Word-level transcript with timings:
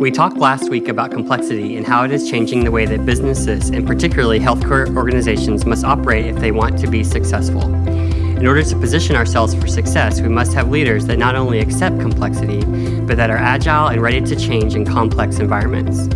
We 0.00 0.10
talked 0.10 0.38
last 0.38 0.70
week 0.70 0.88
about 0.88 1.10
complexity 1.10 1.76
and 1.76 1.86
how 1.86 2.04
it 2.04 2.10
is 2.10 2.30
changing 2.30 2.64
the 2.64 2.70
way 2.70 2.86
that 2.86 3.04
businesses, 3.04 3.68
and 3.68 3.86
particularly 3.86 4.40
healthcare 4.40 4.96
organizations, 4.96 5.66
must 5.66 5.84
operate 5.84 6.24
if 6.24 6.36
they 6.36 6.52
want 6.52 6.78
to 6.78 6.86
be 6.86 7.04
successful. 7.04 7.62
In 7.84 8.46
order 8.46 8.62
to 8.62 8.76
position 8.76 9.14
ourselves 9.14 9.54
for 9.54 9.66
success, 9.66 10.22
we 10.22 10.30
must 10.30 10.54
have 10.54 10.70
leaders 10.70 11.04
that 11.04 11.18
not 11.18 11.34
only 11.34 11.58
accept 11.58 12.00
complexity, 12.00 12.64
but 13.02 13.18
that 13.18 13.28
are 13.28 13.36
agile 13.36 13.88
and 13.88 14.00
ready 14.00 14.22
to 14.22 14.34
change 14.36 14.74
in 14.74 14.86
complex 14.86 15.38
environments. 15.38 16.08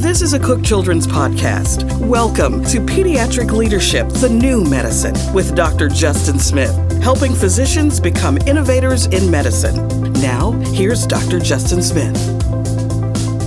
This 0.00 0.22
is 0.22 0.32
a 0.32 0.38
Cook 0.38 0.64
Children's 0.64 1.06
podcast. 1.06 1.84
Welcome 1.98 2.64
to 2.64 2.78
Pediatric 2.78 3.50
Leadership, 3.50 4.08
the 4.08 4.30
New 4.30 4.64
Medicine, 4.64 5.14
with 5.34 5.54
Dr. 5.54 5.90
Justin 5.90 6.38
Smith, 6.38 6.74
helping 7.02 7.34
physicians 7.34 8.00
become 8.00 8.38
innovators 8.46 9.04
in 9.08 9.30
medicine. 9.30 10.12
Now, 10.22 10.52
here's 10.72 11.06
Dr. 11.06 11.38
Justin 11.38 11.82
Smith. 11.82 12.43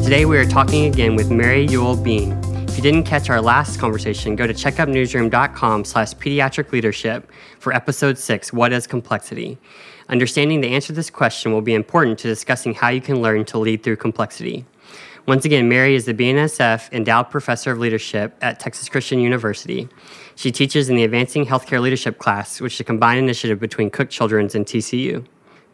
Today 0.07 0.23
we 0.23 0.37
are 0.37 0.45
talking 0.45 0.85
again 0.85 1.17
with 1.17 1.29
Mary 1.29 1.67
Uhl-Bien. 1.67 2.31
If 2.69 2.77
you 2.77 2.81
didn't 2.81 3.03
catch 3.03 3.29
our 3.29 3.41
last 3.41 3.77
conversation, 3.77 4.37
go 4.37 4.47
to 4.47 4.53
checkupnewsroom.com 4.53 5.83
slash 5.83 6.13
pediatric 6.13 6.71
leadership 6.71 7.29
for 7.59 7.73
episode 7.73 8.17
six, 8.17 8.53
What 8.53 8.71
is 8.71 8.87
Complexity? 8.87 9.57
Understanding 10.07 10.61
the 10.61 10.69
answer 10.69 10.87
to 10.87 10.93
this 10.93 11.09
question 11.09 11.51
will 11.51 11.61
be 11.61 11.73
important 11.73 12.19
to 12.19 12.29
discussing 12.29 12.73
how 12.73 12.87
you 12.87 13.01
can 13.01 13.21
learn 13.21 13.43
to 13.43 13.57
lead 13.57 13.83
through 13.83 13.97
complexity. 13.97 14.65
Once 15.25 15.43
again, 15.43 15.67
Mary 15.67 15.93
is 15.93 16.05
the 16.05 16.13
BNSF 16.13 16.89
Endowed 16.93 17.29
Professor 17.29 17.71
of 17.71 17.79
Leadership 17.79 18.33
at 18.41 18.61
Texas 18.61 18.87
Christian 18.87 19.19
University. 19.19 19.89
She 20.35 20.53
teaches 20.53 20.89
in 20.89 20.95
the 20.95 21.03
Advancing 21.03 21.45
Healthcare 21.45 21.81
Leadership 21.81 22.17
class, 22.17 22.61
which 22.61 22.75
is 22.75 22.79
a 22.79 22.85
combined 22.85 23.19
initiative 23.19 23.59
between 23.59 23.89
Cook 23.89 24.09
Children's 24.09 24.55
and 24.55 24.65
TCU. 24.65 25.27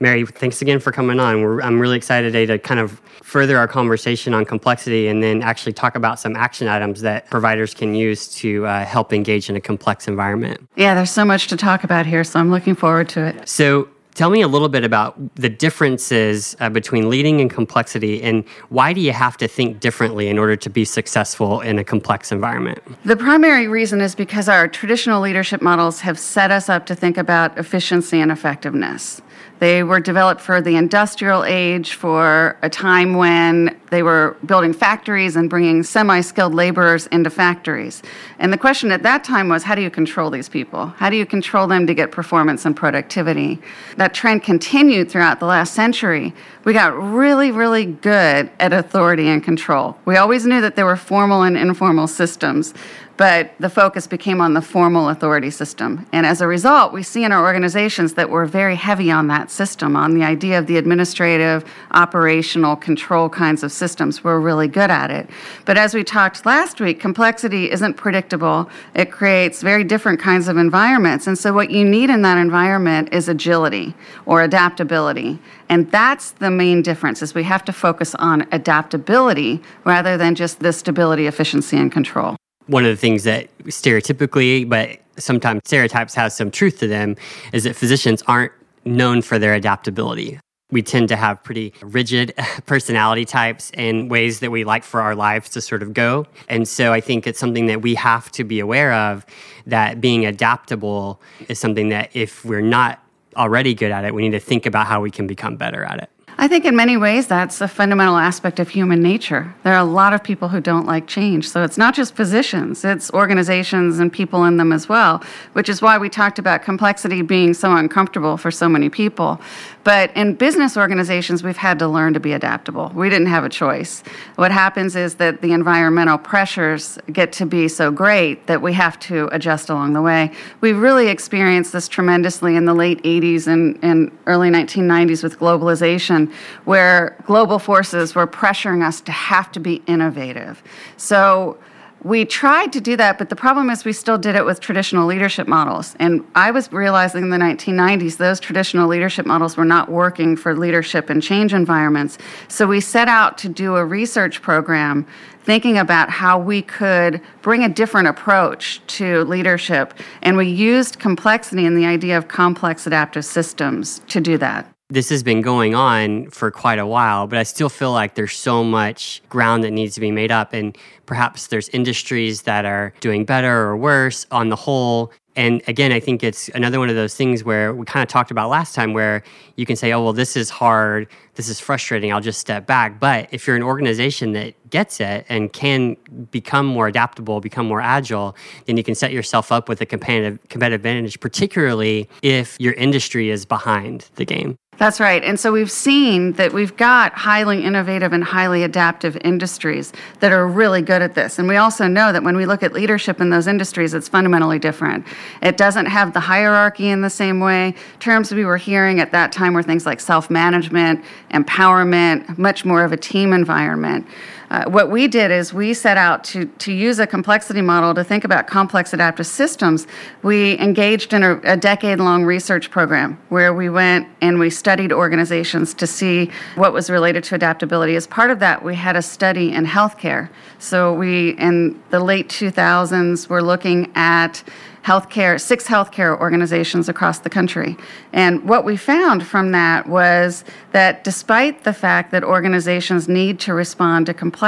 Mary, 0.03 0.25
thanks 0.25 0.61
again 0.61 0.81
for 0.81 0.91
coming 0.91 1.17
on. 1.17 1.41
We're, 1.41 1.61
I'm 1.61 1.79
really 1.79 1.95
excited 1.95 2.33
today 2.33 2.45
to 2.47 2.59
kind 2.59 2.81
of 2.81 3.01
further 3.21 3.57
our 3.57 3.69
conversation 3.69 4.33
on 4.33 4.43
complexity 4.43 5.07
and 5.07 5.23
then 5.23 5.41
actually 5.41 5.71
talk 5.71 5.95
about 5.95 6.19
some 6.19 6.35
action 6.35 6.67
items 6.67 6.99
that 7.03 7.29
providers 7.29 7.73
can 7.73 7.95
use 7.95 8.27
to 8.35 8.65
uh, 8.65 8.83
help 8.83 9.13
engage 9.13 9.49
in 9.49 9.55
a 9.55 9.61
complex 9.61 10.09
environment. 10.09 10.59
Yeah, 10.75 10.93
there's 10.93 11.09
so 11.09 11.23
much 11.23 11.47
to 11.47 11.55
talk 11.55 11.85
about 11.85 12.05
here, 12.05 12.25
so 12.25 12.37
I'm 12.37 12.51
looking 12.51 12.75
forward 12.75 13.07
to 13.09 13.27
it. 13.27 13.47
So, 13.47 13.87
tell 14.13 14.29
me 14.29 14.41
a 14.41 14.47
little 14.47 14.67
bit 14.67 14.83
about 14.83 15.35
the 15.35 15.49
differences 15.49 16.57
uh, 16.59 16.69
between 16.69 17.09
leading 17.09 17.39
and 17.39 17.49
complexity 17.49 18.21
and 18.21 18.43
why 18.69 18.91
do 18.91 18.99
you 18.99 19.13
have 19.13 19.37
to 19.37 19.47
think 19.47 19.79
differently 19.79 20.27
in 20.27 20.37
order 20.37 20.55
to 20.55 20.69
be 20.69 20.85
successful 20.85 21.61
in 21.61 21.79
a 21.79 21.83
complex 21.83 22.31
environment 22.31 22.79
the 23.05 23.17
primary 23.17 23.67
reason 23.67 24.01
is 24.01 24.13
because 24.13 24.47
our 24.47 24.67
traditional 24.67 25.19
leadership 25.19 25.63
models 25.63 26.01
have 26.01 26.19
set 26.19 26.51
us 26.51 26.69
up 26.69 26.85
to 26.85 26.93
think 26.93 27.17
about 27.17 27.57
efficiency 27.57 28.21
and 28.21 28.31
effectiveness 28.31 29.19
they 29.63 29.81
were 29.81 30.01
developed 30.01 30.41
for 30.41 30.59
the 30.59 30.75
industrial 30.75 31.45
age, 31.45 31.93
for 31.93 32.57
a 32.61 32.69
time 32.69 33.13
when 33.13 33.79
they 33.93 34.01
were 34.01 34.35
building 34.47 34.73
factories 34.73 35.35
and 35.35 35.47
bringing 35.47 35.83
semi 35.83 36.19
skilled 36.21 36.55
laborers 36.55 37.05
into 37.07 37.29
factories. 37.29 38.01
And 38.39 38.51
the 38.51 38.57
question 38.57 38.91
at 38.91 39.03
that 39.03 39.23
time 39.23 39.49
was 39.49 39.61
how 39.61 39.75
do 39.75 39.83
you 39.83 39.91
control 39.91 40.31
these 40.31 40.49
people? 40.49 40.87
How 40.87 41.11
do 41.11 41.15
you 41.15 41.27
control 41.27 41.67
them 41.67 41.85
to 41.85 41.93
get 41.93 42.11
performance 42.11 42.65
and 42.65 42.75
productivity? 42.75 43.61
That 43.97 44.15
trend 44.15 44.41
continued 44.41 45.11
throughout 45.11 45.39
the 45.39 45.45
last 45.45 45.75
century. 45.75 46.33
We 46.63 46.73
got 46.73 46.99
really, 46.99 47.51
really 47.51 47.85
good 47.85 48.49
at 48.59 48.73
authority 48.73 49.27
and 49.27 49.43
control. 49.43 49.95
We 50.05 50.17
always 50.17 50.47
knew 50.47 50.61
that 50.61 50.75
there 50.75 50.87
were 50.87 50.95
formal 50.95 51.43
and 51.43 51.55
informal 51.55 52.07
systems 52.07 52.73
but 53.17 53.53
the 53.59 53.69
focus 53.69 54.07
became 54.07 54.41
on 54.41 54.53
the 54.53 54.61
formal 54.61 55.09
authority 55.09 55.51
system. 55.51 56.07
And 56.11 56.25
as 56.25 56.41
a 56.41 56.47
result, 56.47 56.93
we 56.93 57.03
see 57.03 57.23
in 57.23 57.31
our 57.31 57.43
organizations 57.43 58.15
that 58.15 58.29
we're 58.29 58.45
very 58.45 58.75
heavy 58.75 59.11
on 59.11 59.27
that 59.27 59.51
system, 59.51 59.95
on 59.95 60.15
the 60.15 60.23
idea 60.23 60.57
of 60.57 60.65
the 60.65 60.77
administrative, 60.77 61.63
operational, 61.91 62.75
control 62.75 63.29
kinds 63.29 63.63
of 63.63 63.71
systems. 63.71 63.82
We're 64.23 64.39
really 64.39 64.67
good 64.67 64.89
at 64.89 65.11
it. 65.11 65.29
But 65.65 65.77
as 65.77 65.93
we 65.93 66.03
talked 66.03 66.45
last 66.45 66.79
week, 66.79 66.99
complexity 66.99 67.69
isn't 67.69 67.95
predictable. 67.95 68.69
It 68.95 69.11
creates 69.11 69.61
very 69.61 69.83
different 69.83 70.19
kinds 70.19 70.47
of 70.47 70.57
environments. 70.57 71.27
And 71.27 71.37
so 71.37 71.51
what 71.53 71.69
you 71.69 71.83
need 71.83 72.09
in 72.09 72.21
that 72.21 72.37
environment 72.37 73.09
is 73.11 73.27
agility 73.27 73.93
or 74.25 74.41
adaptability. 74.41 75.39
And 75.69 75.91
that's 75.91 76.31
the 76.31 76.49
main 76.49 76.81
difference 76.81 77.21
is 77.21 77.33
we 77.33 77.43
have 77.43 77.65
to 77.65 77.73
focus 77.73 78.15
on 78.15 78.47
adaptability 78.51 79.61
rather 79.83 80.17
than 80.17 80.35
just 80.35 80.59
the 80.59 80.71
stability, 80.71 81.27
efficiency, 81.27 81.77
and 81.77 81.91
control 81.91 82.35
one 82.67 82.85
of 82.85 82.91
the 82.91 82.97
things 82.97 83.23
that 83.23 83.49
stereotypically, 83.65 84.67
but 84.67 84.99
sometimes 85.17 85.61
stereotypes 85.65 86.13
have 86.15 86.31
some 86.31 86.51
truth 86.51 86.79
to 86.79 86.87
them, 86.87 87.15
is 87.51 87.63
that 87.65 87.75
physicians 87.75 88.23
aren't 88.27 88.51
known 88.85 89.21
for 89.21 89.39
their 89.39 89.53
adaptability. 89.53 90.39
We 90.73 90.81
tend 90.81 91.07
to 91.09 91.15
have 91.15 91.43
pretty 91.43 91.73
rigid 91.81 92.33
personality 92.65 93.25
types 93.25 93.71
and 93.75 94.09
ways 94.09 94.39
that 94.39 94.51
we 94.51 94.63
like 94.63 94.83
for 94.83 95.01
our 95.01 95.15
lives 95.15 95.49
to 95.51 95.61
sort 95.61 95.83
of 95.83 95.93
go. 95.93 96.25
And 96.49 96.67
so 96.67 96.91
I 96.91 96.99
think 96.99 97.27
it's 97.27 97.39
something 97.39 97.67
that 97.67 97.81
we 97.81 97.93
have 97.95 98.31
to 98.31 98.43
be 98.43 98.59
aware 98.59 98.91
of 98.91 99.25
that 99.67 100.01
being 100.01 100.25
adaptable 100.25 101.21
is 101.47 101.59
something 101.59 101.89
that 101.89 102.09
if 102.13 102.43
we're 102.43 102.61
not 102.61 102.99
already 103.35 103.73
good 103.73 103.91
at 103.91 104.03
it, 104.03 104.13
we 104.13 104.23
need 104.23 104.31
to 104.31 104.39
think 104.39 104.65
about 104.65 104.87
how 104.87 104.99
we 104.99 105.11
can 105.11 105.27
become 105.27 105.55
better 105.57 105.83
at 105.83 105.99
it. 106.01 106.09
I 106.37 106.47
think 106.47 106.65
in 106.65 106.75
many 106.75 106.97
ways 106.97 107.27
that's 107.27 107.61
a 107.61 107.67
fundamental 107.67 108.17
aspect 108.17 108.59
of 108.59 108.69
human 108.69 109.01
nature. 109.01 109.53
There 109.63 109.73
are 109.73 109.79
a 109.79 109.83
lot 109.83 110.13
of 110.13 110.23
people 110.23 110.49
who 110.49 110.59
don't 110.59 110.85
like 110.85 111.07
change. 111.07 111.47
So 111.47 111.63
it's 111.63 111.77
not 111.77 111.93
just 111.93 112.15
positions, 112.15 112.83
it's 112.83 113.11
organizations 113.11 113.99
and 113.99 114.11
people 114.11 114.43
in 114.45 114.57
them 114.57 114.71
as 114.71 114.89
well, 114.89 115.23
which 115.53 115.69
is 115.69 115.81
why 115.81 115.97
we 115.97 116.09
talked 116.09 116.39
about 116.39 116.63
complexity 116.63 117.21
being 117.21 117.53
so 117.53 117.75
uncomfortable 117.75 118.37
for 118.37 118.49
so 118.49 118.67
many 118.67 118.89
people. 118.89 119.39
But 119.83 120.15
in 120.15 120.35
business 120.35 120.77
organizations, 120.77 121.43
we've 121.43 121.57
had 121.57 121.79
to 121.79 121.87
learn 121.87 122.13
to 122.13 122.19
be 122.19 122.33
adaptable. 122.33 122.91
We 122.95 123.09
didn't 123.09 123.27
have 123.27 123.43
a 123.43 123.49
choice. 123.49 124.03
What 124.35 124.51
happens 124.51 124.95
is 124.95 125.15
that 125.15 125.41
the 125.41 125.51
environmental 125.51 126.17
pressures 126.17 126.97
get 127.11 127.33
to 127.33 127.45
be 127.45 127.67
so 127.67 127.91
great 127.91 128.47
that 128.47 128.61
we 128.61 128.73
have 128.73 128.99
to 129.01 129.27
adjust 129.31 129.69
along 129.69 129.93
the 129.93 130.01
way. 130.01 130.31
We 130.61 130.71
really 130.71 131.09
experienced 131.09 131.73
this 131.73 131.87
tremendously 131.87 132.55
in 132.55 132.65
the 132.65 132.73
late 132.73 133.03
80s 133.03 133.47
and, 133.47 133.77
and 133.81 134.17
early 134.25 134.49
1990s 134.49 135.21
with 135.21 135.37
globalization 135.37 136.31
where 136.63 137.17
global 137.25 137.59
forces 137.59 138.15
were 138.15 138.27
pressuring 138.27 138.85
us 138.85 139.01
to 139.01 139.11
have 139.11 139.51
to 139.51 139.59
be 139.59 139.81
innovative. 139.87 140.63
So 140.97 141.57
we 142.03 142.25
tried 142.25 142.73
to 142.73 142.81
do 142.81 142.97
that, 142.97 143.17
but 143.17 143.29
the 143.29 143.35
problem 143.35 143.69
is 143.69 143.85
we 143.85 143.93
still 143.93 144.17
did 144.17 144.35
it 144.35 144.45
with 144.45 144.59
traditional 144.59 145.07
leadership 145.07 145.47
models. 145.47 145.95
And 145.99 146.25
I 146.35 146.51
was 146.51 146.71
realizing 146.71 147.23
in 147.23 147.29
the 147.29 147.37
1990s 147.37 148.17
those 148.17 148.39
traditional 148.39 148.89
leadership 148.89 149.25
models 149.25 149.55
were 149.55 149.65
not 149.65 149.89
working 149.89 150.35
for 150.35 150.55
leadership 150.55 151.09
and 151.09 151.23
change 151.23 151.53
environments. 151.53 152.17
So 152.49 152.67
we 152.67 152.81
set 152.81 153.07
out 153.07 153.37
to 153.39 153.49
do 153.49 153.77
a 153.77 153.85
research 153.85 154.41
program 154.41 155.07
thinking 155.43 155.77
about 155.77 156.09
how 156.09 156.39
we 156.39 156.61
could 156.61 157.21
bring 157.41 157.63
a 157.63 157.69
different 157.69 158.07
approach 158.07 158.81
to 158.87 159.23
leadership. 159.25 159.93
And 160.21 160.35
we 160.35 160.47
used 160.47 160.99
complexity 160.99 161.65
and 161.65 161.77
the 161.77 161.85
idea 161.85 162.17
of 162.17 162.27
complex 162.27 162.87
adaptive 162.87 163.25
systems 163.25 163.99
to 164.07 164.19
do 164.19 164.37
that 164.37 164.72
this 164.93 165.09
has 165.09 165.23
been 165.23 165.41
going 165.41 165.73
on 165.73 166.29
for 166.29 166.51
quite 166.51 166.77
a 166.77 166.85
while, 166.85 167.25
but 167.25 167.39
I 167.39 167.43
still 167.43 167.67
feel 167.67 167.91
like 167.91 168.13
there's 168.13 168.37
so 168.37 168.63
much 168.63 169.23
ground 169.27 169.63
that 169.63 169.71
needs 169.71 169.95
to 169.95 170.01
be 170.01 170.11
made 170.11 170.31
up. 170.31 170.53
And 170.53 170.77
perhaps 171.07 171.47
there's 171.47 171.67
industries 171.69 172.43
that 172.43 172.63
are 172.63 172.93
doing 172.99 173.25
better 173.25 173.63
or 173.63 173.75
worse 173.75 174.27
on 174.29 174.49
the 174.49 174.55
whole. 174.55 175.11
And 175.35 175.63
again, 175.67 175.91
I 175.91 175.99
think 175.99 176.23
it's 176.23 176.47
another 176.49 176.77
one 176.77 176.89
of 176.89 176.95
those 176.95 177.15
things 177.15 177.43
where 177.43 177.73
we 177.73 177.87
kind 177.87 178.03
of 178.03 178.07
talked 178.07 178.29
about 178.29 178.51
last 178.51 178.75
time 178.75 178.93
where 178.93 179.23
you 179.55 179.65
can 179.65 179.75
say, 179.75 179.91
oh, 179.93 180.03
well, 180.03 180.13
this 180.13 180.37
is 180.37 180.51
hard, 180.51 181.07
this 181.33 181.49
is 181.49 181.59
frustrating, 181.59 182.13
I'll 182.13 182.21
just 182.21 182.39
step 182.39 182.67
back. 182.67 182.99
But 182.99 183.29
if 183.31 183.47
you're 183.47 183.55
an 183.55 183.63
organization 183.63 184.33
that 184.33 184.53
gets 184.69 185.01
it 185.01 185.25
and 185.27 185.51
can 185.51 185.97
become 186.29 186.67
more 186.67 186.87
adaptable, 186.87 187.41
become 187.41 187.65
more 187.65 187.81
agile, 187.81 188.35
then 188.67 188.77
you 188.77 188.83
can 188.83 188.93
set 188.93 189.11
yourself 189.11 189.51
up 189.51 189.67
with 189.67 189.81
a 189.81 189.87
competitive, 189.87 190.37
competitive 190.49 190.81
advantage, 190.81 191.19
particularly 191.19 192.07
if 192.21 192.55
your 192.59 192.73
industry 192.73 193.31
is 193.31 193.43
behind 193.43 194.11
the 194.17 194.25
game. 194.25 194.55
That's 194.83 194.99
right. 194.99 195.23
And 195.23 195.39
so 195.39 195.53
we've 195.53 195.71
seen 195.71 196.33
that 196.33 196.51
we've 196.51 196.75
got 196.75 197.13
highly 197.13 197.63
innovative 197.63 198.11
and 198.11 198.21
highly 198.21 198.63
adaptive 198.63 199.17
industries 199.23 199.93
that 200.19 200.33
are 200.33 200.45
really 200.45 200.81
good 200.81 201.01
at 201.01 201.15
this. 201.15 201.39
And 201.39 201.47
we 201.47 201.55
also 201.55 201.87
know 201.87 202.11
that 202.11 202.21
when 202.21 202.35
we 202.35 202.45
look 202.45 202.63
at 202.63 202.73
leadership 202.73 203.21
in 203.21 203.29
those 203.29 203.47
industries, 203.47 203.93
it's 203.93 204.09
fundamentally 204.09 204.59
different. 204.59 205.07
It 205.41 205.55
doesn't 205.55 205.85
have 205.85 206.11
the 206.11 206.19
hierarchy 206.19 206.89
in 206.89 206.99
the 206.99 207.09
same 207.09 207.39
way. 207.39 207.75
Terms 208.01 208.33
we 208.33 208.43
were 208.43 208.57
hearing 208.57 208.99
at 208.99 209.13
that 209.13 209.31
time 209.31 209.53
were 209.53 209.63
things 209.63 209.85
like 209.85 210.01
self 210.01 210.29
management, 210.29 211.05
empowerment, 211.31 212.37
much 212.37 212.65
more 212.65 212.83
of 212.83 212.91
a 212.91 212.97
team 212.97 213.31
environment. 213.31 214.05
Uh, 214.53 214.65
what 214.69 214.91
we 214.91 215.07
did 215.07 215.31
is 215.31 215.51
we 215.51 215.73
set 215.73 215.97
out 215.97 216.23
to, 216.23 216.45
to 216.59 216.71
use 216.71 216.99
a 216.99 217.07
complexity 217.07 217.59
model 217.59 217.91
to 217.95 218.03
think 218.03 218.23
about 218.23 218.45
complex 218.45 218.93
adaptive 218.93 219.25
systems. 219.25 219.87
We 220.21 220.59
engaged 220.59 221.11
in 221.11 221.23
a, 221.23 221.39
a 221.43 221.57
decade 221.57 221.99
long 221.99 222.23
research 222.23 222.69
program 222.69 223.19
where 223.29 223.51
we 223.51 223.67
went 223.67 224.07
and 224.21 224.37
we 224.37 224.51
studied 224.51 224.91
organizations 224.91 225.73
to 225.73 225.87
see 225.87 226.29
what 226.53 226.71
was 226.71 226.91
related 226.91 227.23
to 227.25 227.35
adaptability. 227.35 227.95
As 227.95 228.05
part 228.05 228.29
of 228.29 228.37
that, 228.39 228.63
we 228.63 228.75
had 228.75 228.95
a 228.95 229.01
study 229.01 229.51
in 229.51 229.65
healthcare. 229.65 230.29
So 230.59 230.93
we, 230.93 231.31
in 231.31 231.81
the 231.89 231.99
late 231.99 232.29
2000s, 232.29 233.29
were 233.29 233.41
looking 233.41 233.91
at 233.95 234.43
healthcare, 234.83 235.39
six 235.39 235.65
healthcare 235.65 236.19
organizations 236.19 236.89
across 236.89 237.19
the 237.19 237.29
country. 237.29 237.77
And 238.11 238.43
what 238.43 238.65
we 238.65 238.75
found 238.75 239.25
from 239.25 239.51
that 239.51 239.87
was 239.87 240.43
that 240.73 241.05
despite 241.05 241.63
the 241.63 241.73
fact 241.73 242.11
that 242.11 242.23
organizations 242.23 243.07
need 243.07 243.39
to 243.41 243.53
respond 243.53 244.07
to 244.07 244.13
complexity 244.13 244.42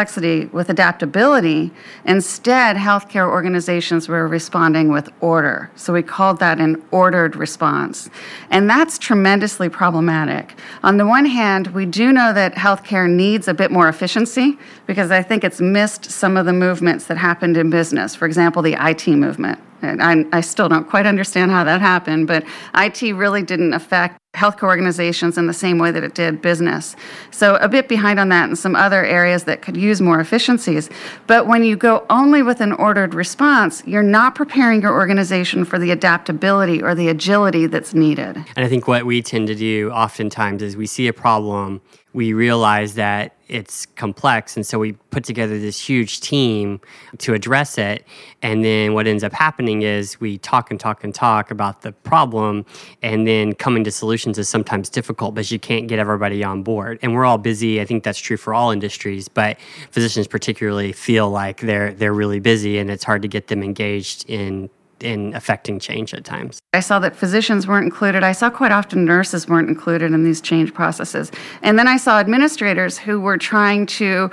with 0.51 0.69
adaptability, 0.69 1.71
instead, 2.03 2.75
healthcare 2.75 3.29
organizations 3.29 4.09
were 4.09 4.27
responding 4.27 4.89
with 4.89 5.09
order. 5.21 5.71
So 5.77 5.93
we 5.93 6.03
called 6.03 6.39
that 6.39 6.59
an 6.59 6.83
ordered 6.91 7.37
response. 7.37 8.09
And 8.49 8.69
that's 8.69 8.99
tremendously 8.99 9.69
problematic. 9.69 10.53
On 10.83 10.97
the 10.97 11.07
one 11.07 11.25
hand, 11.25 11.67
we 11.67 11.85
do 11.85 12.11
know 12.11 12.33
that 12.33 12.55
healthcare 12.55 13.09
needs 13.09 13.47
a 13.47 13.53
bit 13.53 13.71
more 13.71 13.87
efficiency 13.87 14.59
because 14.85 15.11
I 15.11 15.23
think 15.23 15.45
it's 15.45 15.61
missed 15.61 16.11
some 16.11 16.35
of 16.35 16.45
the 16.45 16.53
movements 16.53 17.05
that 17.05 17.17
happened 17.17 17.55
in 17.55 17.69
business. 17.69 18.15
For 18.15 18.25
example, 18.25 18.61
the 18.61 18.75
IT 18.77 19.07
movement. 19.07 19.59
I, 19.85 20.25
I 20.31 20.41
still 20.41 20.69
don't 20.69 20.87
quite 20.89 21.05
understand 21.05 21.51
how 21.51 21.63
that 21.63 21.81
happened, 21.81 22.27
but 22.27 22.43
IT 22.75 23.01
really 23.13 23.43
didn't 23.43 23.73
affect 23.73 24.19
healthcare 24.35 24.63
organizations 24.63 25.37
in 25.37 25.47
the 25.47 25.53
same 25.53 25.77
way 25.77 25.91
that 25.91 26.03
it 26.03 26.13
did 26.13 26.41
business. 26.41 26.95
So, 27.31 27.55
a 27.55 27.69
bit 27.69 27.87
behind 27.87 28.19
on 28.19 28.29
that 28.29 28.49
and 28.49 28.57
some 28.57 28.75
other 28.75 29.05
areas 29.05 29.45
that 29.45 29.61
could 29.61 29.77
use 29.77 30.01
more 30.01 30.19
efficiencies. 30.19 30.89
But 31.25 31.47
when 31.47 31.63
you 31.63 31.77
go 31.77 32.05
only 32.09 32.43
with 32.43 32.59
an 32.61 32.73
ordered 32.73 33.13
response, 33.13 33.81
you're 33.85 34.03
not 34.03 34.35
preparing 34.35 34.81
your 34.81 34.93
organization 34.93 35.63
for 35.65 35.79
the 35.79 35.91
adaptability 35.91 36.83
or 36.83 36.95
the 36.95 37.07
agility 37.07 37.65
that's 37.67 37.93
needed. 37.93 38.37
And 38.55 38.65
I 38.65 38.67
think 38.67 38.87
what 38.87 39.05
we 39.05 39.21
tend 39.21 39.47
to 39.47 39.55
do 39.55 39.89
oftentimes 39.91 40.61
is 40.61 40.75
we 40.75 40.87
see 40.87 41.07
a 41.07 41.13
problem 41.13 41.81
we 42.15 42.31
realize 42.31 42.95
that 42.95 43.34
it's 43.47 43.85
complex. 43.85 44.55
And 44.55 44.65
so 44.65 44.79
we 44.79 44.93
put 44.93 45.23
together 45.23 45.59
this 45.59 45.79
huge 45.79 46.19
team 46.19 46.81
to 47.19 47.33
address 47.33 47.77
it. 47.77 48.05
And 48.41 48.63
then 48.63 48.93
what 48.93 49.07
ends 49.07 49.23
up 49.23 49.33
happening 49.33 49.81
is 49.81 50.19
we 50.19 50.37
talk 50.37 50.71
and 50.71 50.79
talk 50.79 51.03
and 51.03 51.13
talk 51.13 51.51
about 51.51 51.81
the 51.81 51.91
problem. 51.91 52.65
And 53.01 53.27
then 53.27 53.53
coming 53.53 53.83
to 53.83 53.91
solutions 53.91 54.37
is 54.37 54.49
sometimes 54.49 54.89
difficult 54.89 55.35
because 55.35 55.51
you 55.51 55.59
can't 55.59 55.87
get 55.87 55.99
everybody 55.99 56.43
on 56.43 56.63
board. 56.63 56.99
And 57.01 57.13
we're 57.13 57.25
all 57.25 57.37
busy. 57.37 57.79
I 57.79 57.85
think 57.85 58.03
that's 58.03 58.19
true 58.19 58.37
for 58.37 58.53
all 58.53 58.71
industries, 58.71 59.27
but 59.27 59.57
physicians 59.91 60.27
particularly 60.27 60.91
feel 60.91 61.29
like 61.29 61.61
they're, 61.61 61.93
they're 61.93 62.13
really 62.13 62.39
busy 62.39 62.77
and 62.77 62.89
it's 62.89 63.03
hard 63.03 63.21
to 63.21 63.27
get 63.27 63.47
them 63.47 63.63
engaged 63.63 64.25
in 64.29 64.69
in 65.01 65.33
affecting 65.33 65.79
change 65.79 66.13
at 66.13 66.23
times. 66.23 66.59
I 66.73 66.79
saw 66.79 66.99
that 66.99 67.15
physicians 67.15 67.67
weren't 67.67 67.85
included. 67.85 68.23
I 68.23 68.31
saw 68.31 68.49
quite 68.49 68.71
often 68.71 69.05
nurses 69.05 69.47
weren't 69.47 69.69
included 69.69 70.13
in 70.13 70.23
these 70.23 70.41
change 70.41 70.73
processes. 70.73 71.31
And 71.61 71.77
then 71.77 71.87
I 71.87 71.97
saw 71.97 72.19
administrators 72.19 72.97
who 72.97 73.19
were 73.19 73.37
trying 73.37 73.85
to 73.87 74.29